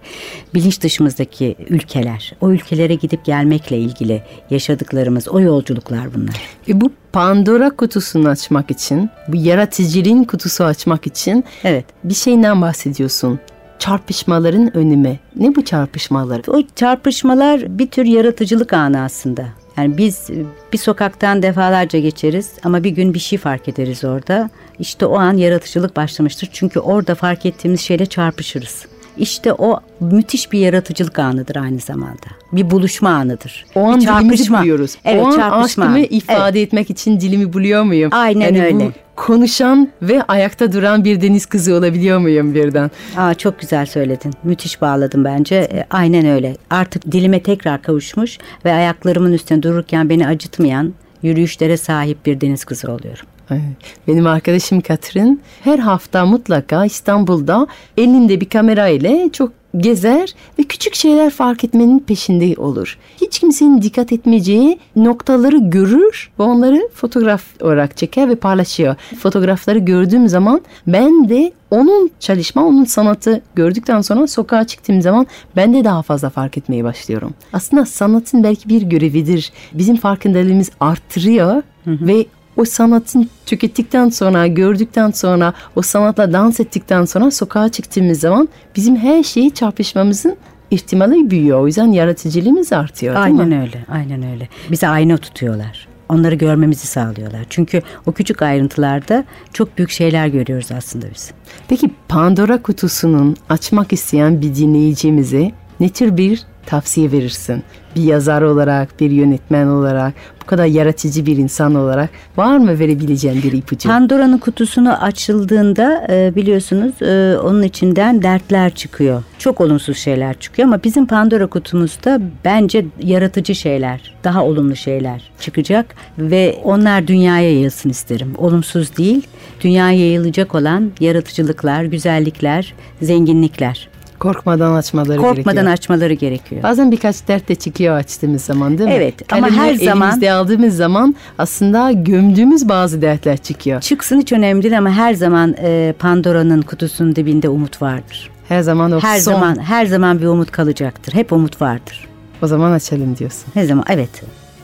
bilinç 0.53 0.81
dışımızdaki 0.81 1.55
ülkeler. 1.69 2.33
O 2.41 2.51
ülkelere 2.51 2.95
gidip 2.95 3.25
gelmekle 3.25 3.77
ilgili 3.77 4.23
yaşadıklarımız, 4.49 5.27
o 5.27 5.39
yolculuklar 5.39 6.13
bunlar. 6.13 6.35
Ve 6.67 6.81
bu 6.81 6.91
Pandora 7.13 7.69
kutusunu 7.69 8.29
açmak 8.29 8.71
için, 8.71 9.09
bu 9.27 9.35
yaratıcılığın 9.35 10.23
kutusu 10.23 10.63
açmak 10.63 11.07
için 11.07 11.43
Evet. 11.63 11.85
bir 12.03 12.13
şeyden 12.13 12.61
bahsediyorsun. 12.61 13.39
Çarpışmaların 13.79 14.77
önüme. 14.77 15.19
Ne 15.35 15.55
bu 15.55 15.65
çarpışmalar? 15.65 16.41
O 16.47 16.61
çarpışmalar 16.75 17.79
bir 17.79 17.87
tür 17.87 18.05
yaratıcılık 18.05 18.73
anı 18.73 19.03
aslında. 19.03 19.45
Yani 19.77 19.97
biz 19.97 20.29
bir 20.73 20.77
sokaktan 20.77 21.41
defalarca 21.43 21.99
geçeriz 21.99 22.51
ama 22.63 22.83
bir 22.83 22.89
gün 22.89 23.13
bir 23.13 23.19
şey 23.19 23.39
fark 23.39 23.67
ederiz 23.67 24.03
orada. 24.03 24.49
İşte 24.79 25.05
o 25.05 25.17
an 25.17 25.37
yaratıcılık 25.37 25.95
başlamıştır. 25.95 26.49
Çünkü 26.53 26.79
orada 26.79 27.15
fark 27.15 27.45
ettiğimiz 27.45 27.81
şeyle 27.81 28.05
çarpışırız. 28.05 28.85
İşte 29.21 29.53
o 29.53 29.79
müthiş 29.99 30.51
bir 30.51 30.59
yaratıcılık 30.59 31.19
anıdır 31.19 31.55
aynı 31.55 31.79
zamanda. 31.79 32.27
Bir 32.51 32.71
buluşma 32.71 33.09
anıdır. 33.09 33.65
O 33.75 33.79
an 33.79 33.99
bir 33.99 34.07
dilimizi 34.07 34.53
buluyoruz. 34.53 34.95
Evet, 35.05 35.23
o 35.23 35.27
an 35.27 35.35
çarpışma 35.35 35.85
aşkımı 35.85 35.99
ifade 35.99 36.61
etmek 36.61 36.89
için 36.89 37.19
dilimi 37.19 37.53
buluyor 37.53 37.83
muyum? 37.83 38.09
Aynen 38.13 38.45
Yani 38.45 38.65
öyle. 38.65 38.85
Bu 38.85 38.91
konuşan 39.15 39.89
ve 40.01 40.23
ayakta 40.23 40.71
duran 40.71 41.05
bir 41.05 41.21
deniz 41.21 41.45
kızı 41.45 41.73
olabiliyor 41.75 42.19
muyum 42.19 42.55
birden? 42.55 42.91
Aa, 43.17 43.33
çok 43.33 43.59
güzel 43.59 43.85
söyledin. 43.85 44.33
Müthiş 44.43 44.81
bağladın 44.81 45.25
bence. 45.25 45.55
E, 45.55 45.85
aynen 45.89 46.25
öyle. 46.25 46.55
Artık 46.69 47.11
dilime 47.11 47.43
tekrar 47.43 47.81
kavuşmuş 47.81 48.37
ve 48.65 48.73
ayaklarımın 48.73 49.33
üstünde 49.33 49.63
dururken 49.63 50.09
beni 50.09 50.27
acıtmayan 50.27 50.93
yürüyüşlere 51.23 51.77
sahip 51.77 52.25
bir 52.25 52.41
deniz 52.41 52.65
kızı 52.65 52.91
oluyorum. 52.91 53.25
Evet. 53.51 53.97
Benim 54.07 54.27
arkadaşım 54.27 54.81
Katrin 54.81 55.41
her 55.63 55.79
hafta 55.79 56.25
mutlaka 56.25 56.85
İstanbul'da 56.85 57.67
elinde 57.97 58.41
bir 58.41 58.49
kamera 58.49 58.87
ile 58.87 59.29
çok 59.33 59.51
gezer 59.77 60.33
ve 60.59 60.63
küçük 60.63 60.95
şeyler 60.95 61.29
fark 61.29 61.63
etmenin 61.63 61.99
peşinde 61.99 62.61
olur. 62.61 62.97
Hiç 63.21 63.39
kimsenin 63.39 63.81
dikkat 63.81 64.11
etmeyeceği 64.11 64.79
noktaları 64.95 65.57
görür 65.57 66.31
ve 66.39 66.43
onları 66.43 66.89
fotoğraf 66.93 67.43
olarak 67.61 67.97
çeker 67.97 68.29
ve 68.29 68.35
paylaşıyor. 68.35 68.95
Fotoğrafları 69.19 69.79
gördüğüm 69.79 70.27
zaman 70.27 70.61
ben 70.87 71.29
de 71.29 71.51
onun 71.71 72.11
çalışma, 72.19 72.65
onun 72.65 72.85
sanatı 72.85 73.41
gördükten 73.55 74.01
sonra 74.01 74.27
sokağa 74.27 74.67
çıktığım 74.67 75.01
zaman 75.01 75.27
ben 75.55 75.73
de 75.73 75.83
daha 75.83 76.01
fazla 76.01 76.29
fark 76.29 76.57
etmeye 76.57 76.83
başlıyorum. 76.83 77.33
Aslında 77.53 77.85
sanatın 77.85 78.43
belki 78.43 78.69
bir 78.69 78.81
görevidir. 78.81 79.51
Bizim 79.73 79.95
farkındalığımız 79.95 80.71
arttırıyor 80.79 81.63
ve 81.87 82.25
o 82.61 82.65
sanatın 82.65 83.29
tükettikten 83.45 84.09
sonra, 84.09 84.47
gördükten 84.47 85.11
sonra, 85.11 85.53
o 85.75 85.81
sanatla 85.81 86.33
dans 86.33 86.59
ettikten 86.59 87.05
sonra 87.05 87.31
sokağa 87.31 87.69
çıktığımız 87.69 88.19
zaman 88.19 88.49
bizim 88.75 88.95
her 88.95 89.23
şeyi 89.23 89.51
çarpışmamızın 89.51 90.37
ihtimali 90.71 91.31
büyüyor. 91.31 91.59
O 91.59 91.67
yüzden 91.67 91.91
yaratıcılığımız 91.91 92.73
artıyor 92.73 93.15
değil 93.15 93.25
Aynen 93.25 93.47
mi? 93.47 93.61
öyle, 93.61 93.85
aynen 93.91 94.31
öyle. 94.31 94.49
Bize 94.71 94.87
ayna 94.87 95.17
tutuyorlar. 95.17 95.87
Onları 96.09 96.35
görmemizi 96.35 96.87
sağlıyorlar. 96.87 97.45
Çünkü 97.49 97.81
o 98.05 98.11
küçük 98.11 98.41
ayrıntılarda 98.41 99.23
çok 99.53 99.77
büyük 99.77 99.91
şeyler 99.91 100.27
görüyoruz 100.27 100.71
aslında 100.71 101.05
biz. 101.13 101.31
Peki 101.67 101.91
Pandora 102.07 102.61
kutusunun 102.61 103.35
açmak 103.49 103.93
isteyen 103.93 104.41
bir 104.41 104.55
dinleyicimize 104.55 105.51
ne 105.81 105.89
tür 105.89 106.17
bir 106.17 106.41
tavsiye 106.65 107.11
verirsin? 107.11 107.63
Bir 107.95 108.03
yazar 108.03 108.41
olarak, 108.41 108.99
bir 108.99 109.11
yönetmen 109.11 109.67
olarak, 109.67 110.13
bu 110.41 110.45
kadar 110.45 110.65
yaratıcı 110.65 111.25
bir 111.25 111.37
insan 111.37 111.75
olarak 111.75 112.09
var 112.37 112.57
mı 112.57 112.79
verebileceğin 112.79 113.43
bir 113.43 113.51
ipucu? 113.51 113.89
Pandora'nın 113.89 114.37
kutusunu 114.37 115.03
açıldığında 115.03 116.07
e, 116.09 116.35
biliyorsunuz 116.35 117.01
e, 117.01 117.37
onun 117.39 117.63
içinden 117.63 118.21
dertler 118.21 118.75
çıkıyor. 118.75 119.23
Çok 119.39 119.61
olumsuz 119.61 119.97
şeyler 119.97 120.39
çıkıyor 120.39 120.67
ama 120.67 120.83
bizim 120.83 121.05
Pandora 121.05 121.47
kutumuzda 121.47 122.21
bence 122.45 122.85
yaratıcı 123.03 123.55
şeyler, 123.55 124.15
daha 124.23 124.45
olumlu 124.45 124.75
şeyler 124.75 125.31
çıkacak 125.39 125.95
ve 126.17 126.57
onlar 126.63 127.07
dünyaya 127.07 127.51
yayılsın 127.51 127.89
isterim. 127.89 128.33
Olumsuz 128.37 128.97
değil, 128.97 129.27
dünyaya 129.61 129.99
yayılacak 129.99 130.55
olan 130.55 130.91
yaratıcılıklar, 130.99 131.83
güzellikler, 131.83 132.73
zenginlikler. 133.01 133.90
Korkmadan 134.21 134.73
açmaları 134.73 135.17
Korkmadan 135.17 135.53
gerekiyor. 135.53 135.73
açmaları 135.73 136.13
gerekiyor. 136.13 136.63
Bazen 136.63 136.91
birkaç 136.91 137.27
dert 137.27 137.49
de 137.49 137.55
çıkıyor 137.55 137.95
açtığımız 137.95 138.41
zaman 138.41 138.77
değil 138.77 138.89
mi? 138.89 138.95
Evet, 138.95 139.33
ama 139.33 139.49
her 139.51 139.73
zaman- 139.75 140.07
elimizde 140.09 140.31
aldığımız 140.31 140.75
zaman 140.75 141.15
aslında 141.37 141.91
gömdüğümüz 141.91 142.69
bazı 142.69 143.01
dertler 143.01 143.37
çıkıyor. 143.37 143.81
Çıksın 143.81 144.19
hiç 144.21 144.31
önemli 144.31 144.63
değil 144.63 144.77
ama 144.77 144.89
her 144.91 145.13
zaman 145.13 145.55
e, 145.63 145.93
Pandora'nın 145.99 146.61
kutusunun 146.61 147.15
dibinde 147.15 147.49
umut 147.49 147.81
vardır. 147.81 148.29
Her 148.49 148.61
zaman 148.61 148.91
o 148.91 148.99
Her 148.99 149.19
son. 149.19 149.31
zaman 149.33 149.59
her 149.63 149.85
zaman 149.85 150.19
bir 150.21 150.25
umut 150.25 150.51
kalacaktır. 150.51 151.13
Hep 151.13 151.33
umut 151.33 151.61
vardır. 151.61 152.07
O 152.41 152.47
zaman 152.47 152.71
açalım 152.71 153.17
diyorsun. 153.17 153.45
Ne 153.55 153.65
zaman? 153.65 153.85
Evet. 153.89 154.09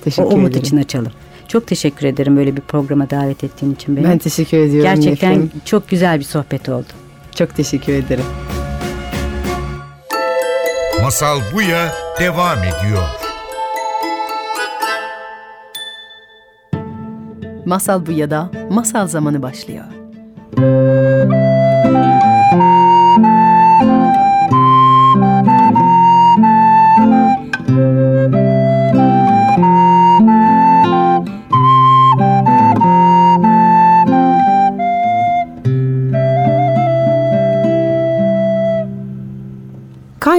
Teşekkür 0.03 0.29
o 0.31 0.33
umut 0.35 0.51
ederim. 0.51 0.63
için 0.63 0.77
açalım. 0.77 1.11
Çok 1.47 1.67
teşekkür 1.67 2.07
ederim 2.07 2.37
böyle 2.37 2.55
bir 2.57 2.61
programa 2.61 3.09
davet 3.09 3.43
ettiğin 3.43 3.73
için 3.75 3.95
beni. 3.97 4.05
Ben 4.05 4.17
teşekkür 4.17 4.57
ediyorum. 4.57 4.91
Gerçekten 4.95 5.31
Nefrin. 5.31 5.51
çok 5.65 5.89
güzel 5.89 6.19
bir 6.19 6.23
sohbet 6.25 6.69
oldu. 6.69 6.87
Çok 7.35 7.55
teşekkür 7.55 7.93
ederim. 7.93 8.25
Masal 11.07 11.39
Buya 11.53 11.91
devam 12.19 12.57
ediyor. 12.59 13.07
Masal 17.65 18.05
bu 18.05 18.11
ya 18.11 18.31
da 18.31 18.51
masal 18.71 19.07
zamanı 19.07 19.41
başlıyor. 19.41 19.85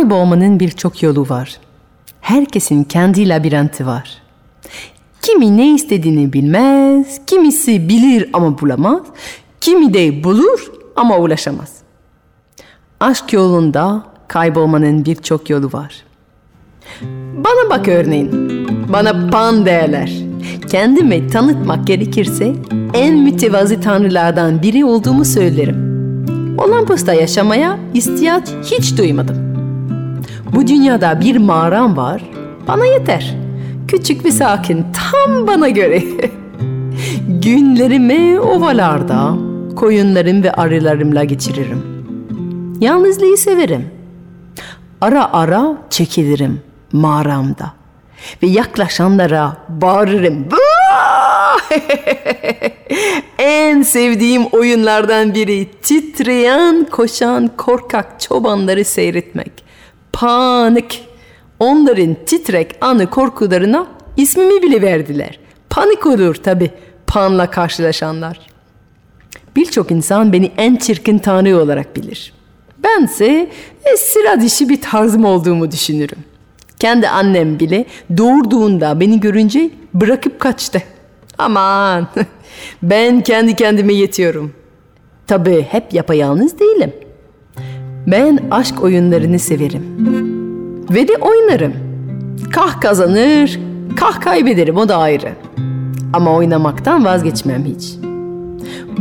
Kaybolmanın 0.09 0.61
birçok 0.61 1.03
yolu 1.03 1.29
var. 1.29 1.57
Herkesin 2.21 2.85
kendi 2.85 3.29
labirenti 3.29 3.87
var. 3.87 4.19
Kimi 5.23 5.57
ne 5.57 5.75
istediğini 5.75 6.33
bilmez, 6.33 7.21
kimisi 7.27 7.89
bilir 7.89 8.31
ama 8.33 8.61
bulamaz, 8.61 9.01
kimi 9.61 9.95
de 9.95 10.25
bulur 10.25 10.73
ama 10.97 11.19
ulaşamaz. 11.19 11.77
Aşk 13.01 13.33
yolunda 13.33 14.03
kaybolmanın 14.29 15.05
birçok 15.05 15.51
yolu 15.51 15.73
var. 15.73 15.95
Bana 17.37 17.71
bak 17.71 17.89
örneğin, 17.89 18.31
bana 18.93 19.31
pan 19.31 19.67
derler. 19.67 20.13
Kendimi 20.71 21.29
tanıtmak 21.29 21.87
gerekirse 21.87 22.55
en 22.95 23.19
mütevazi 23.19 23.81
tanrılardan 23.81 24.63
biri 24.63 24.85
olduğumu 24.85 25.25
söylerim. 25.25 25.89
Olympus'ta 26.59 27.15
yaşamaya 27.15 27.79
ihtiyaç 27.95 28.49
hiç 28.65 28.99
duymadım. 28.99 29.48
Bu 30.55 30.67
dünyada 30.67 31.21
bir 31.21 31.37
mağaram 31.37 31.97
var, 31.97 32.23
bana 32.69 32.87
yeter. 32.87 33.35
Küçük 33.89 34.25
ve 34.25 34.33
sakin, 34.33 34.87
tam 34.93 35.47
bana 35.47 35.69
göre. 35.69 36.03
Günlerimi 37.29 38.41
ovalarda, 38.41 39.35
koyunlarım 39.77 40.43
ve 40.43 40.53
arılarımla 40.53 41.25
geçiririm. 41.25 42.05
Yalnızlığı 42.81 43.37
severim. 43.37 43.91
Ara 45.01 45.33
ara 45.33 45.77
çekilirim 45.91 46.63
mağaramda. 46.93 47.73
Ve 48.43 48.47
yaklaşanlara 48.47 49.57
bağırırım. 49.69 50.49
en 53.39 53.83
sevdiğim 53.83 54.47
oyunlardan 54.47 55.35
biri 55.35 55.71
titreyen, 55.83 56.87
koşan, 56.91 57.51
korkak 57.57 58.21
çobanları 58.21 58.85
seyretmek. 58.85 59.68
Panik. 60.19 61.09
Onların 61.61 62.17
titrek 62.27 62.77
anı 62.81 63.11
korkularına 63.11 63.87
ismimi 64.17 64.63
bile 64.63 64.83
verdiler. 64.83 65.39
Panik 65.71 66.07
olur 66.07 66.35
tabi 66.35 66.71
panla 67.07 67.51
karşılaşanlar. 67.51 68.41
Birçok 69.57 69.91
insan 69.91 70.33
beni 70.33 70.53
en 70.57 70.77
çirkin 70.77 71.19
tanrı 71.19 71.59
olarak 71.59 71.97
bilir. 71.97 72.33
Bense 72.79 73.51
e, 73.85 73.97
sıra 73.97 74.41
dışı 74.41 74.69
bir 74.69 74.81
tarzım 74.81 75.25
olduğumu 75.25 75.71
düşünürüm. 75.71 76.19
Kendi 76.79 77.09
annem 77.09 77.61
bile 77.61 77.85
doğurduğunda 78.17 79.01
beni 79.01 79.21
görünce 79.21 79.71
bırakıp 79.95 80.41
kaçtı. 80.41 80.83
Aman 81.39 82.09
ben 82.83 83.21
kendi 83.21 83.57
kendime 83.57 83.95
yetiyorum. 83.95 84.53
Tabii 85.27 85.67
hep 85.71 85.95
yapayalnız 85.95 86.59
değilim. 86.61 86.93
Ben 88.11 88.39
aşk 88.51 88.83
oyunlarını 88.83 89.39
severim. 89.39 89.85
Ve 90.91 91.09
de 91.09 91.13
oynarım. 91.17 91.73
Kah 92.53 92.81
kazanır, 92.81 93.61
kah 93.97 94.21
kaybederim 94.21 94.77
o 94.77 94.89
da 94.89 94.97
ayrı. 94.97 95.33
Ama 96.13 96.35
oynamaktan 96.35 97.05
vazgeçmem 97.05 97.65
hiç. 97.65 97.95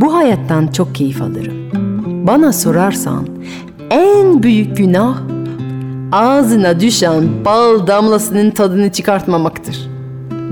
Bu 0.00 0.14
hayattan 0.14 0.66
çok 0.66 0.94
keyif 0.94 1.22
alırım. 1.22 1.54
Bana 2.26 2.52
sorarsan 2.52 3.26
en 3.90 4.42
büyük 4.42 4.76
günah 4.76 5.18
ağzına 6.12 6.80
düşen 6.80 7.44
bal 7.44 7.86
damlasının 7.86 8.50
tadını 8.50 8.92
çıkartmamaktır. 8.92 9.88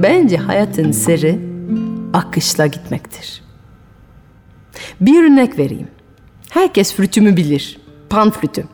Bence 0.02 0.36
hayatın 0.36 0.92
sırrı 0.92 1.38
akışla 2.12 2.66
gitmektir. 2.66 3.42
Bir 5.00 5.24
örnek 5.24 5.58
vereyim. 5.58 5.88
Herkes 6.50 6.94
flütümü 6.94 7.36
bilir. 7.36 7.85
Pan 8.10 8.30
flütü. 8.30 8.64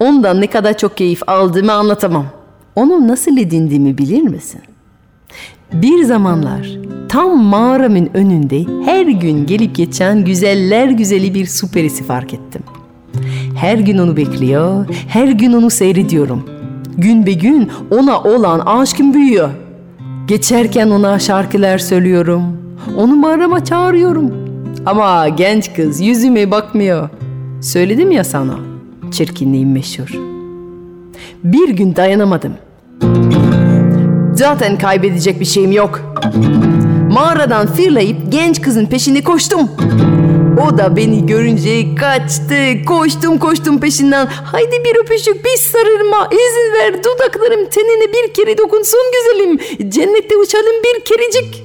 Ondan 0.00 0.40
ne 0.40 0.46
kadar 0.46 0.78
çok 0.78 0.96
keyif 0.96 1.28
aldığımı 1.28 1.72
anlatamam. 1.72 2.26
Onu 2.76 3.08
nasıl 3.08 3.36
edindiğimi 3.36 3.98
bilir 3.98 4.22
misin? 4.22 4.60
Bir 5.72 6.04
zamanlar 6.04 6.78
tam 7.08 7.42
mağaramın 7.44 8.10
önünde 8.14 8.64
her 8.84 9.06
gün 9.06 9.46
gelip 9.46 9.74
geçen 9.76 10.24
güzeller 10.24 10.88
güzeli 10.88 11.34
bir 11.34 11.46
su 11.46 11.70
perisi 11.70 12.04
fark 12.04 12.34
ettim. 12.34 12.62
Her 13.56 13.78
gün 13.78 13.98
onu 13.98 14.16
bekliyor, 14.16 14.86
her 15.08 15.28
gün 15.28 15.52
onu 15.52 15.70
seyrediyorum. 15.70 16.44
Gün 16.98 17.26
be 17.26 17.32
gün 17.32 17.70
ona 17.90 18.22
olan 18.22 18.60
aşkım 18.60 19.14
büyüyor. 19.14 19.50
Geçerken 20.28 20.90
ona 20.90 21.18
şarkılar 21.18 21.78
söylüyorum. 21.78 22.42
Onu 22.96 23.16
mağarama 23.16 23.64
çağırıyorum. 23.64 24.32
Ama 24.86 25.28
genç 25.28 25.74
kız 25.74 26.00
yüzüme 26.00 26.50
bakmıyor. 26.50 27.08
Söyledim 27.66 28.10
ya 28.10 28.24
sana, 28.24 28.58
çirkinliğim 29.12 29.72
meşhur. 29.72 30.08
Bir 31.44 31.68
gün 31.68 31.96
dayanamadım. 31.96 32.52
Zaten 34.34 34.78
kaybedecek 34.78 35.40
bir 35.40 35.44
şeyim 35.44 35.72
yok. 35.72 36.00
Mağaradan 37.12 37.66
fırlayıp 37.66 38.16
genç 38.28 38.60
kızın 38.60 38.86
peşinde 38.86 39.24
koştum. 39.24 39.60
O 40.66 40.78
da 40.78 40.96
beni 40.96 41.26
görünce 41.26 41.94
kaçtı. 41.94 42.84
Koştum 42.86 43.38
koştum 43.38 43.80
peşinden. 43.80 44.26
Haydi 44.26 44.84
bir 44.84 44.96
öpücük 45.04 45.44
bir 45.44 45.56
sarılma. 45.56 46.28
izin 46.32 46.74
ver 46.74 47.04
dudaklarım 47.04 47.68
tenine 47.70 48.12
bir 48.12 48.34
kere 48.34 48.58
dokunsun 48.58 49.00
güzelim. 49.12 49.58
Cennette 49.90 50.36
uçalım 50.36 50.82
bir 50.84 51.04
kerecik. 51.04 51.64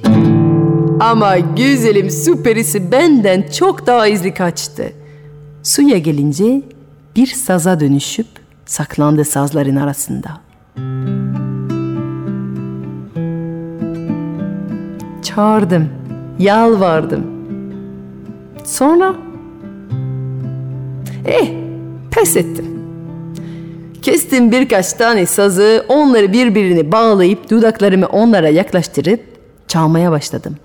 Ama 1.00 1.38
güzelim 1.38 2.10
su 2.10 2.42
perisi 2.42 2.92
benden 2.92 3.44
çok 3.58 3.86
daha 3.86 4.06
izli 4.06 4.34
kaçtı. 4.34 5.01
Suya 5.62 5.98
gelince 5.98 6.62
bir 7.16 7.26
saza 7.26 7.80
dönüşüp 7.80 8.26
saklandı 8.66 9.24
sazların 9.24 9.76
arasında. 9.76 10.28
Çağırdım, 15.22 15.88
yalvardım. 16.38 17.26
Sonra 18.64 19.14
eh 21.26 21.50
pes 22.10 22.36
ettim. 22.36 22.82
Kestim 24.02 24.52
birkaç 24.52 24.92
tane 24.92 25.26
sazı, 25.26 25.84
onları 25.88 26.32
birbirine 26.32 26.92
bağlayıp 26.92 27.50
dudaklarımı 27.50 28.06
onlara 28.06 28.48
yaklaştırıp 28.48 29.20
çalmaya 29.68 30.10
başladım. 30.10 30.56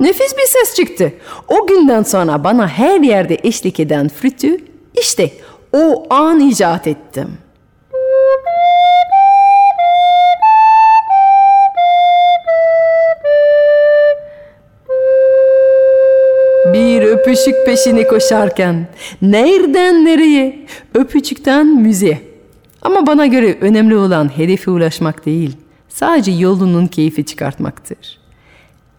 Nefis 0.00 0.36
bir 0.36 0.46
ses 0.46 0.74
çıktı. 0.74 1.12
O 1.48 1.66
günden 1.66 2.02
sonra 2.02 2.44
bana 2.44 2.68
her 2.68 3.00
yerde 3.00 3.38
eşlik 3.42 3.80
eden 3.80 4.08
flütü 4.08 4.56
işte 5.00 5.30
o 5.72 6.06
an 6.14 6.40
icat 6.40 6.86
ettim. 6.86 7.38
Bir 16.72 17.02
öpüşük 17.02 17.54
peşini 17.66 18.06
koşarken 18.06 18.88
nereden 19.22 20.04
nereye 20.04 20.66
öpücükten 20.94 21.66
müziğe. 21.66 22.20
Ama 22.82 23.06
bana 23.06 23.26
göre 23.26 23.58
önemli 23.60 23.96
olan 23.96 24.38
hedefe 24.38 24.70
ulaşmak 24.70 25.26
değil, 25.26 25.56
sadece 25.88 26.32
yolunun 26.32 26.86
keyfi 26.86 27.24
çıkartmaktır. 27.26 28.17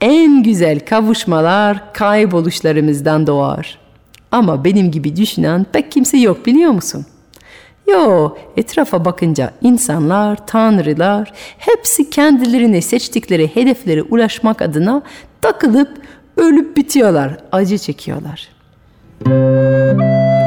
En 0.01 0.43
güzel 0.43 0.79
kavuşmalar 0.79 1.93
kayboluşlarımızdan 1.93 3.27
doğar. 3.27 3.77
Ama 4.31 4.63
benim 4.63 4.91
gibi 4.91 5.15
düşünen 5.15 5.65
pek 5.71 5.91
kimse 5.91 6.17
yok 6.17 6.45
biliyor 6.45 6.71
musun? 6.71 7.05
Yo, 7.87 8.35
etrafa 8.57 9.05
bakınca 9.05 9.51
insanlar, 9.61 10.47
tanrılar 10.47 11.33
hepsi 11.57 12.09
kendilerine 12.09 12.81
seçtikleri 12.81 13.55
hedeflere 13.55 14.01
ulaşmak 14.01 14.61
adına 14.61 15.01
takılıp 15.41 16.01
ölüp 16.37 16.77
bitiyorlar, 16.77 17.37
acı 17.51 17.77
çekiyorlar. 17.77 18.49
Size 19.25 20.38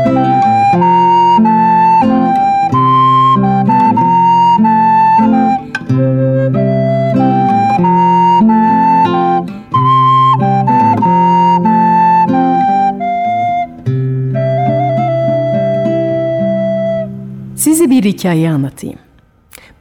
bir 17.93 18.05
hikaye 18.05 18.51
anlatayım. 18.51 18.99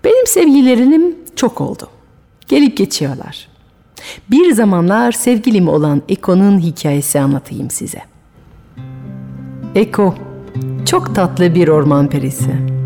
Benim 0.04 0.28
sevgililerim 0.28 1.15
çok 1.36 1.62
oldu. 1.62 1.89
Gelip 2.47 2.78
geçiyorlar. 2.78 3.47
Bir 4.32 4.52
zamanlar 4.52 5.12
sevgilim 5.12 5.67
olan 5.67 6.02
Eko'nun 6.10 6.60
hikayesi 6.60 7.19
anlatayım 7.19 7.69
size. 7.69 8.02
Eko, 9.76 10.15
çok 10.86 11.15
tatlı 11.15 11.56
bir 11.56 11.67
orman 11.67 12.10
perisi. 12.10 12.81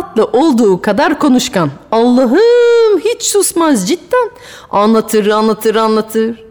Tatlı 0.00 0.24
olduğu 0.24 0.82
kadar 0.82 1.18
konuşkan. 1.18 1.70
Allah'ım 1.92 3.00
hiç 3.04 3.22
susmaz 3.22 3.88
cidden. 3.88 4.30
Anlatır 4.70 5.26
anlatır 5.26 5.74
anlatır. 5.74 6.44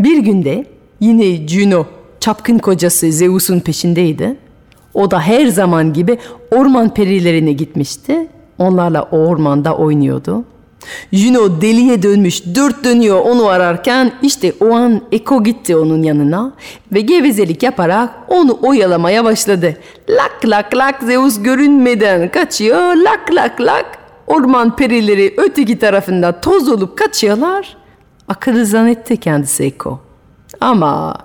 Bir 0.00 0.18
günde 0.18 0.66
yine 1.00 1.48
Juno 1.48 1.86
çapkın 2.20 2.58
kocası 2.58 3.12
Zeus'un 3.12 3.60
peşindeydi. 3.60 4.36
O 4.94 5.10
da 5.10 5.20
her 5.20 5.46
zaman 5.46 5.92
gibi 5.92 6.18
orman 6.50 6.94
perilerine 6.94 7.52
gitmişti. 7.52 8.28
Onlarla 8.58 9.02
ormanda 9.02 9.76
oynuyordu. 9.76 10.44
Juno 11.12 11.60
deliye 11.60 12.02
dönmüş 12.02 12.42
dört 12.54 12.84
dönüyor 12.84 13.20
onu 13.20 13.46
ararken 13.46 14.12
işte 14.22 14.52
o 14.60 14.74
an 14.74 15.00
Eko 15.12 15.44
gitti 15.44 15.76
onun 15.76 16.02
yanına 16.02 16.52
ve 16.92 17.00
gevezelik 17.00 17.62
yaparak 17.62 18.10
onu 18.28 18.58
oyalamaya 18.62 19.24
başladı. 19.24 19.76
Lak 20.10 20.40
lak 20.44 20.76
lak 20.76 21.02
Zeus 21.02 21.42
görünmeden 21.42 22.30
kaçıyor 22.30 22.94
lak 22.96 23.30
lak 23.32 23.60
lak. 23.60 23.98
Orman 24.26 24.76
perileri 24.76 25.34
öteki 25.36 25.78
tarafında 25.78 26.40
toz 26.40 26.68
olup 26.68 26.98
kaçıyorlar. 26.98 27.76
Akıllı 28.28 28.66
zannetti 28.66 29.16
kendisi 29.16 29.64
Eko. 29.64 30.00
Ama 30.60 31.16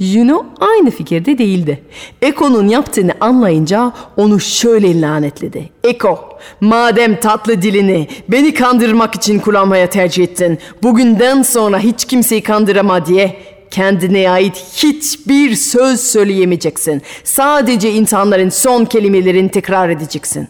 Juno 0.00 0.46
aynı 0.60 0.90
fikirde 0.90 1.38
değildi. 1.38 1.82
Eko'nun 2.22 2.68
yaptığını 2.68 3.12
anlayınca 3.20 3.92
onu 4.16 4.40
şöyle 4.40 5.00
lanetledi. 5.00 5.70
Eko, 5.84 6.38
madem 6.60 7.20
tatlı 7.20 7.62
dilini 7.62 8.08
beni 8.28 8.54
kandırmak 8.54 9.14
için 9.14 9.38
kullanmaya 9.38 9.90
tercih 9.90 10.24
ettin, 10.24 10.58
bugünden 10.82 11.42
sonra 11.42 11.78
hiç 11.78 12.04
kimseyi 12.04 12.42
kandırama 12.42 13.06
diye 13.06 13.36
kendine 13.70 14.30
ait 14.30 14.56
hiçbir 14.76 15.54
söz 15.54 16.00
söyleyemeyeceksin. 16.00 17.02
Sadece 17.24 17.90
insanların 17.90 18.48
son 18.48 18.84
kelimelerini 18.84 19.48
tekrar 19.48 19.88
edeceksin. 19.88 20.48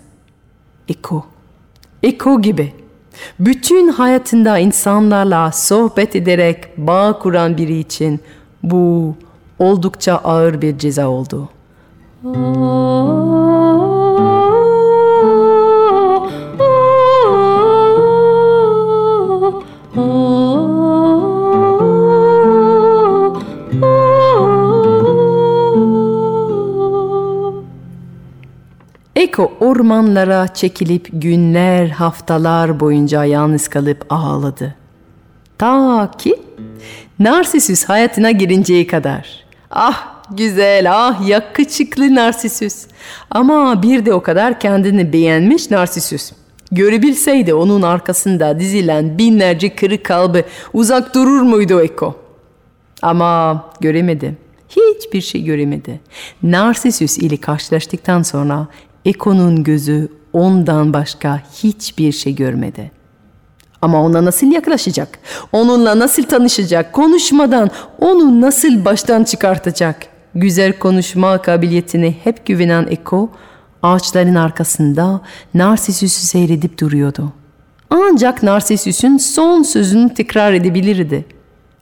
Eko, 0.89 1.27
Eko 2.03 2.43
gibi. 2.43 2.73
Bütün 3.39 3.89
hayatında 3.89 4.59
insanlarla 4.59 5.53
sohbet 5.53 6.17
ederek 6.17 6.79
bağ 6.79 7.19
kuran 7.19 7.57
biri 7.59 7.79
için 7.79 8.21
bu 8.63 9.15
oldukça 9.63 10.17
ağır 10.17 10.63
bir 10.63 10.79
ceza 10.79 11.09
oldu. 11.09 11.49
Eko 29.17 29.53
ormanlara 29.61 30.49
çekilip 30.55 31.09
günler, 31.13 31.89
haftalar 31.89 32.81
boyunca 32.81 33.25
yalnız 33.25 33.69
kalıp 33.69 34.07
ağladı. 34.11 34.75
Ta 35.59 36.11
ki 36.19 36.37
Narsisüs 37.19 37.85
hayatına 37.85 38.31
girinceye 38.31 38.87
kadar. 38.87 39.42
Ah 39.73 40.25
güzel, 40.31 40.93
ah 40.93 41.29
yakışıklı 41.29 42.15
Narsisüs. 42.15 42.87
Ama 43.31 43.83
bir 43.83 44.07
de 44.07 44.15
o 44.15 44.23
kadar 44.23 44.61
kendini 44.61 45.13
beğenmiş 45.13 45.71
Narsisüs. 45.71 46.33
Görebilseydi 46.73 47.55
onun 47.55 47.83
arkasında 47.83 48.61
dizilen 48.61 49.19
binlerce 49.19 49.75
kırık 49.75 50.05
kalbi 50.05 50.45
uzak 50.73 51.15
durur 51.15 51.41
muydu 51.43 51.81
Eko? 51.81 52.17
Ama 53.03 53.65
göremedi. 53.81 54.37
Hiçbir 54.69 55.21
şey 55.21 55.45
göremedi. 55.45 56.01
Narsisüs 56.43 57.19
ile 57.19 57.37
karşılaştıktan 57.37 58.23
sonra 58.23 58.67
Eko'nun 59.05 59.65
gözü 59.65 60.09
ondan 60.33 60.93
başka 60.93 61.43
hiçbir 61.63 62.13
şey 62.13 62.35
görmedi. 62.35 63.02
Ama 63.83 64.03
ona 64.03 64.25
nasıl 64.25 64.47
yaklaşacak? 64.53 65.19
Onunla 65.53 65.99
nasıl 65.99 66.23
tanışacak? 66.23 66.93
Konuşmadan 66.93 67.71
onu 67.99 68.41
nasıl 68.41 68.85
baştan 68.85 69.25
çıkartacak? 69.25 69.97
Güzel 70.35 70.79
konuşma 70.79 71.43
kabiliyetine 71.43 72.15
hep 72.25 72.47
güvenen 72.47 72.87
Eko, 72.91 73.31
ağaçların 73.83 74.35
arkasında 74.35 75.21
Narsisüs'ü 75.55 76.27
seyredip 76.27 76.81
duruyordu. 76.81 77.33
Ancak 77.91 78.43
Narsisüs'ün 78.43 79.19
son 79.19 79.63
sözünü 79.63 80.15
tekrar 80.15 80.53
edebilirdi. 80.53 81.25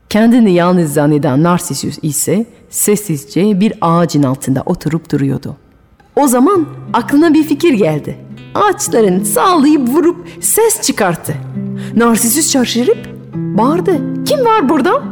Kendini 0.09 0.53
yalnız 0.53 0.93
zanneden 0.93 1.43
Narsisüs 1.43 1.99
ise 2.03 2.47
sessizce 2.71 3.61
bir 3.61 3.73
ağacın 3.81 4.23
altında 4.23 4.63
oturup 4.67 5.11
duruyordu. 5.13 5.57
O 6.17 6.29
zaman 6.29 6.67
aklına 6.93 7.35
bir 7.35 7.45
fikir 7.45 7.73
geldi. 7.73 8.17
Ağaçların 8.55 9.25
sallayıp 9.25 9.89
vurup 9.89 10.29
ses 10.41 10.83
çıkarttı. 10.83 11.35
Narsisüs 11.97 12.53
şaşırıp 12.53 12.99
bağırdı. 13.35 14.25
Kim 14.25 14.45
var 14.45 14.69
burada? 14.69 15.03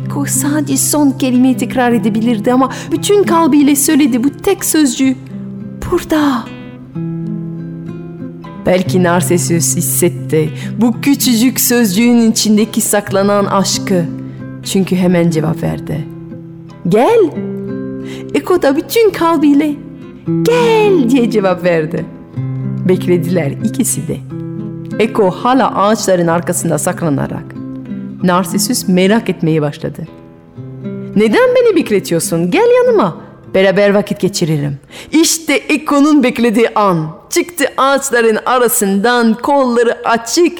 Eko 0.00 0.24
sadece 0.24 0.76
son 0.76 1.10
kelimeyi 1.10 1.56
tekrar 1.56 1.92
edebilirdi 1.92 2.52
ama 2.52 2.72
bütün 2.92 3.22
kalbiyle 3.22 3.76
söyledi 3.76 4.24
bu 4.24 4.30
tek 4.30 4.64
sözcüğü. 4.64 5.16
Burada. 5.90 6.44
Belki 8.66 9.02
Narsisüs 9.02 9.76
hissetti 9.76 10.50
bu 10.78 11.00
küçücük 11.00 11.60
sözcüğün 11.60 12.30
içindeki 12.30 12.80
saklanan 12.80 13.44
aşkı. 13.44 14.04
Çünkü 14.64 14.96
hemen 14.96 15.30
cevap 15.30 15.62
verdi. 15.62 16.04
Gel. 16.88 17.30
Eko 18.34 18.62
da 18.62 18.76
bütün 18.76 19.10
kalbiyle 19.10 19.74
gel 20.42 21.10
diye 21.10 21.30
cevap 21.30 21.64
verdi. 21.64 22.04
Beklediler 22.88 23.50
ikisi 23.64 24.08
de. 24.08 24.16
Eko 24.98 25.30
hala 25.30 25.76
ağaçların 25.76 26.26
arkasında 26.26 26.78
saklanarak. 26.78 27.44
Narsisüs 28.22 28.88
merak 28.88 29.28
etmeye 29.28 29.62
başladı. 29.62 30.06
Neden 31.16 31.54
beni 31.56 31.76
bekletiyorsun? 31.76 32.50
Gel 32.50 32.68
yanıma. 32.76 33.16
Beraber 33.54 33.94
vakit 33.94 34.20
geçirelim. 34.20 34.78
İşte 35.12 35.54
Eko'nun 35.54 36.22
beklediği 36.22 36.68
an. 36.74 37.16
Çıktı 37.30 37.64
ağaçların 37.76 38.38
arasından 38.46 39.34
kolları 39.34 40.08
açık. 40.08 40.58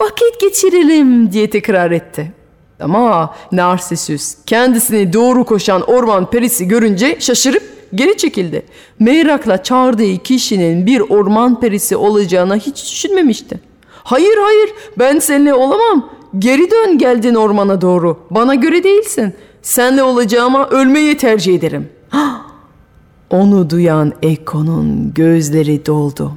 Vakit 0.00 0.40
geçirelim 0.40 1.32
diye 1.32 1.50
tekrar 1.50 1.90
etti. 1.90 2.32
Ama 2.80 3.34
Narsisüs 3.52 4.34
kendisini 4.46 5.12
doğru 5.12 5.44
koşan 5.44 5.82
orman 5.82 6.30
perisi 6.30 6.68
görünce 6.68 7.16
şaşırıp 7.20 7.62
geri 7.94 8.16
çekildi. 8.16 8.62
Merakla 8.98 9.62
çağırdığı 9.62 10.16
kişinin 10.16 10.86
bir 10.86 11.00
orman 11.00 11.60
perisi 11.60 11.96
olacağına 11.96 12.56
hiç 12.56 12.92
düşünmemişti. 12.92 13.60
Hayır 13.90 14.36
hayır 14.44 14.70
ben 14.98 15.18
seninle 15.18 15.54
olamam. 15.54 16.10
Geri 16.38 16.70
dön 16.70 16.98
geldin 16.98 17.34
ormana 17.34 17.80
doğru. 17.80 18.18
Bana 18.30 18.54
göre 18.54 18.84
değilsin. 18.84 19.34
Senle 19.62 20.02
olacağıma 20.02 20.68
ölmeyi 20.68 21.16
tercih 21.16 21.54
ederim. 21.54 21.88
Onu 23.30 23.70
duyan 23.70 24.12
Eko'nun 24.22 25.14
gözleri 25.14 25.86
doldu. 25.86 26.32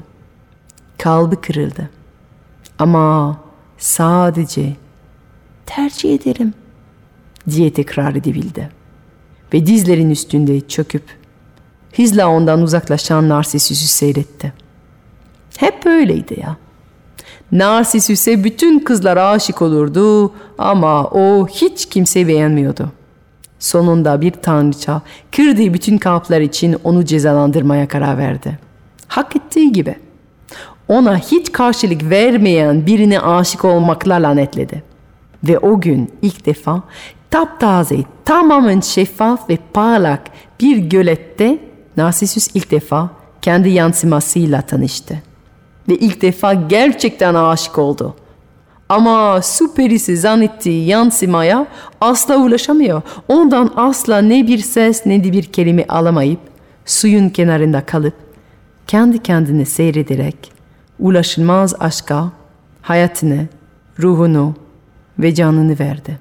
Kalbi 0.97 1.35
kırıldı. 1.35 1.89
Ama 2.79 3.37
sadece 3.77 4.73
tercih 5.65 6.15
ederim 6.15 6.53
diye 7.49 7.73
tekrar 7.73 8.15
edebildi. 8.15 8.69
Ve 9.53 9.65
dizlerin 9.65 10.09
üstünde 10.09 10.61
çöküp 10.61 11.03
hızla 11.95 12.27
ondan 12.27 12.62
uzaklaşan 12.62 13.29
Narsisüs'ü 13.29 13.88
seyretti. 13.88 14.53
Hep 15.58 15.86
böyleydi 15.86 16.39
ya. 16.39 16.58
Narsisüs'e 17.51 18.43
bütün 18.43 18.79
kızlar 18.79 19.17
aşık 19.17 19.62
olurdu 19.62 20.32
ama 20.58 21.03
o 21.03 21.47
hiç 21.47 21.86
kimse 21.86 22.27
beğenmiyordu. 22.27 22.91
Sonunda 23.60 24.21
bir 24.21 24.32
tanrıça 24.32 25.01
kırdığı 25.36 25.73
bütün 25.73 25.97
kalpler 25.97 26.41
için 26.41 26.77
onu 26.84 27.06
cezalandırmaya 27.06 27.88
karar 27.88 28.17
verdi. 28.17 28.60
Hak 29.08 29.36
ettiği 29.36 29.71
gibi. 29.71 29.95
Ona 30.88 31.17
hiç 31.17 31.51
karşılık 31.51 32.10
vermeyen 32.10 32.86
birine 32.86 33.19
aşık 33.19 33.65
olmakla 33.65 34.15
lanetledi. 34.15 34.84
Ve 35.43 35.60
o 35.60 35.82
gün 35.82 36.12
ilk 36.21 36.45
defa 36.45 36.84
taptaze, 37.32 37.97
tamamen 38.25 38.79
şeffaf 38.79 39.49
ve 39.49 39.58
parlak 39.73 40.21
bir 40.60 40.77
gölette 40.77 41.60
Narsisus 41.97 42.47
ilk 42.53 42.71
defa 42.71 43.10
kendi 43.41 43.69
yansımasıyla 43.69 44.62
tanıştı. 44.62 45.21
Ve 45.89 45.95
ilk 45.95 46.21
defa 46.21 46.53
gerçekten 46.53 47.34
aşık 47.34 47.77
oldu. 47.77 48.15
Ama 48.89 49.41
su 49.41 49.73
perisi 49.73 50.17
zannettiği 50.17 50.88
yansımaya 50.88 51.67
asla 52.01 52.38
ulaşamıyor. 52.38 53.01
Ondan 53.27 53.73
asla 53.75 54.21
ne 54.21 54.47
bir 54.47 54.58
ses 54.58 55.06
ne 55.06 55.23
de 55.23 55.32
bir 55.32 55.43
kelime 55.43 55.86
alamayıp 55.88 56.39
suyun 56.86 57.29
kenarında 57.29 57.86
kalıp 57.86 58.13
kendi 58.88 59.23
kendine 59.23 59.65
seyrederek 59.65 60.51
ulaşılmaz 60.99 61.75
aşka 61.79 62.32
hayatını, 62.82 63.47
ruhunu 63.99 64.56
ve 65.19 65.36
canını 65.36 65.79
verdi. 65.79 66.19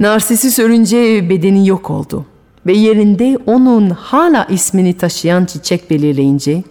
Narsisüs 0.00 0.58
ölünce 0.58 1.30
bedeni 1.30 1.68
yok 1.68 1.90
oldu 1.90 2.26
ve 2.68 2.72
yerinde 2.72 3.38
onun 3.46 3.90
hala 3.90 4.44
ismini 4.44 4.96
taşıyan 4.96 5.44
çiçek 5.44 5.90
belirleyince 5.90 6.62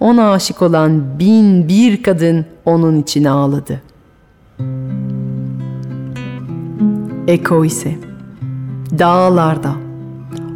ona 0.00 0.30
aşık 0.32 0.62
olan 0.62 1.18
bin 1.18 1.68
bir 1.68 2.02
kadın 2.02 2.46
onun 2.64 3.00
için 3.00 3.24
ağladı. 3.24 3.82
Eko 7.28 7.64
ise 7.64 7.94
dağlarda, 8.98 9.72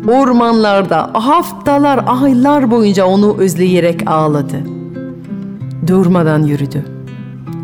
ormanlarda 0.09 1.11
haftalar, 1.13 2.05
aylar 2.07 2.71
boyunca 2.71 3.07
onu 3.07 3.37
özleyerek 3.39 4.11
ağladı. 4.11 4.57
Durmadan 5.87 6.43
yürüdü, 6.43 6.85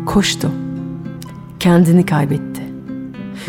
koştu, 0.05 0.51
kendini 1.59 2.05
kaybetti. 2.05 2.61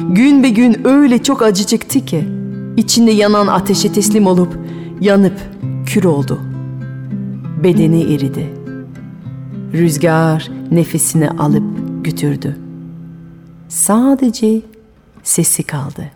Gün 0.09 0.43
be 0.43 0.49
gün 0.49 0.87
öyle 0.87 1.23
çok 1.23 1.43
acı 1.43 1.65
çekti 1.65 2.05
ki 2.05 2.38
içinde 2.79 3.11
yanan 3.11 3.47
ateşe 3.47 3.93
teslim 3.93 4.27
olup 4.27 4.59
yanıp 5.01 5.41
kür 5.87 6.05
oldu. 6.05 6.41
Bedeni 7.65 8.15
eridi. 8.15 8.55
Rüzgar 9.73 10.51
nefesini 10.71 11.31
alıp 11.31 11.65
götürdü. 12.05 12.57
Sadece 13.69 14.61
sesi 15.23 15.63
kaldı. 15.63 16.11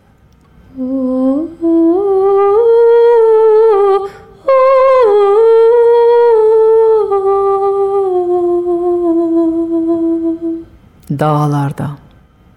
Dağlarda. 11.18 11.90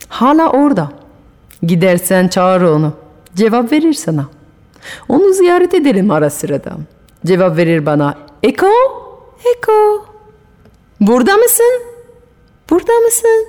Hala 0.10 0.52
orada. 0.52 0.90
Gidersen 1.64 2.28
çağır 2.28 2.62
onu. 2.62 3.05
Cevap 3.36 3.72
verir 3.72 3.94
sana. 3.94 4.26
Onu 5.10 5.34
ziyaret 5.34 5.74
ederim 5.74 6.12
ara 6.12 6.30
sırada. 6.30 6.78
Cevap 7.26 7.58
verir 7.58 7.86
bana. 7.86 8.18
Eko, 8.44 8.68
Eko. 9.58 10.06
Burada 11.02 11.38
mısın? 11.38 11.82
Burada 12.70 12.94
mısın? 13.06 13.46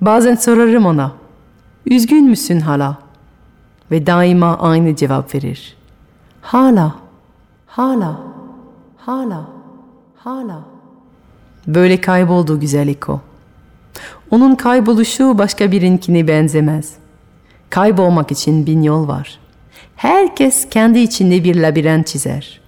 Bazen 0.00 0.34
sorarım 0.34 0.86
ona. 0.86 1.12
Üzgün 1.86 2.24
müsün 2.24 2.60
hala? 2.60 2.98
Ve 3.90 4.06
daima 4.06 4.58
aynı 4.58 4.96
cevap 4.96 5.34
verir. 5.34 5.76
Hala, 6.42 6.94
hala, 7.66 8.20
hala, 8.96 9.46
hala. 10.16 10.60
Böyle 11.66 12.00
kayboldu 12.00 12.60
güzel 12.60 12.88
Eko. 12.88 13.20
Onun 14.30 14.54
kayboluşu 14.54 15.38
başka 15.38 15.72
birinkine 15.72 16.28
benzemez. 16.28 16.99
Kaybolmak 17.70 18.32
için 18.32 18.66
bin 18.66 18.82
yol 18.82 19.08
var. 19.08 19.38
Herkes 19.96 20.68
kendi 20.70 20.98
içinde 20.98 21.44
bir 21.44 21.56
labirent 21.62 22.06
çizer. 22.06 22.60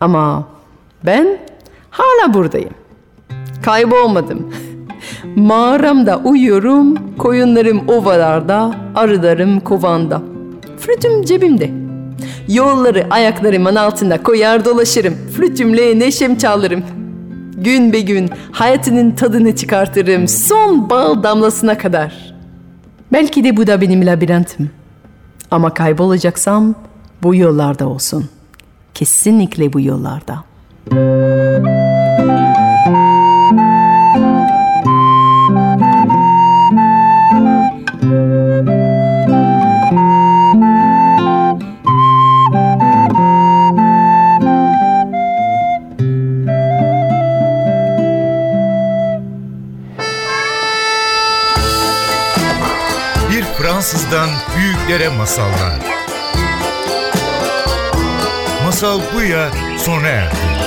Ama 0.00 0.48
ben 1.06 1.38
hala 1.90 2.34
buradayım. 2.34 2.74
Kaybolmadım. 3.62 4.54
Mağaramda 5.36 6.18
uyuyorum, 6.18 7.16
koyunlarım 7.18 7.88
ovalarda, 7.88 8.74
arılarım 8.94 9.60
kovanda. 9.60 10.22
Flütüm 10.78 11.24
cebimde. 11.24 11.70
Yolları 12.48 13.06
ayaklarımın 13.10 13.76
altında 13.76 14.22
koyar 14.22 14.64
dolaşırım. 14.64 15.14
Flütümle 15.14 15.98
neşem 15.98 16.36
çalarım. 16.36 16.84
Gün 17.56 17.92
be 17.92 18.00
gün 18.00 18.30
hayatının 18.52 19.10
tadını 19.10 19.56
çıkartırım 19.56 20.28
son 20.28 20.90
bal 20.90 21.22
damlasına 21.22 21.78
kadar. 21.78 22.29
Belki 23.12 23.44
de 23.44 23.56
bu 23.56 23.66
da 23.66 23.80
benim 23.80 24.06
labirentim. 24.06 24.70
Ama 25.50 25.74
kaybolacaksam 25.74 26.74
bu 27.22 27.34
yollarda 27.34 27.88
olsun. 27.88 28.28
Kesinlikle 28.94 29.72
bu 29.72 29.80
yollarda. 29.80 30.44
Büyüklere 54.90 55.08
masallar. 55.08 55.78
Masal 58.64 59.00
Buya 59.14 59.50
sona 59.78 60.08
erdi. 60.08 60.59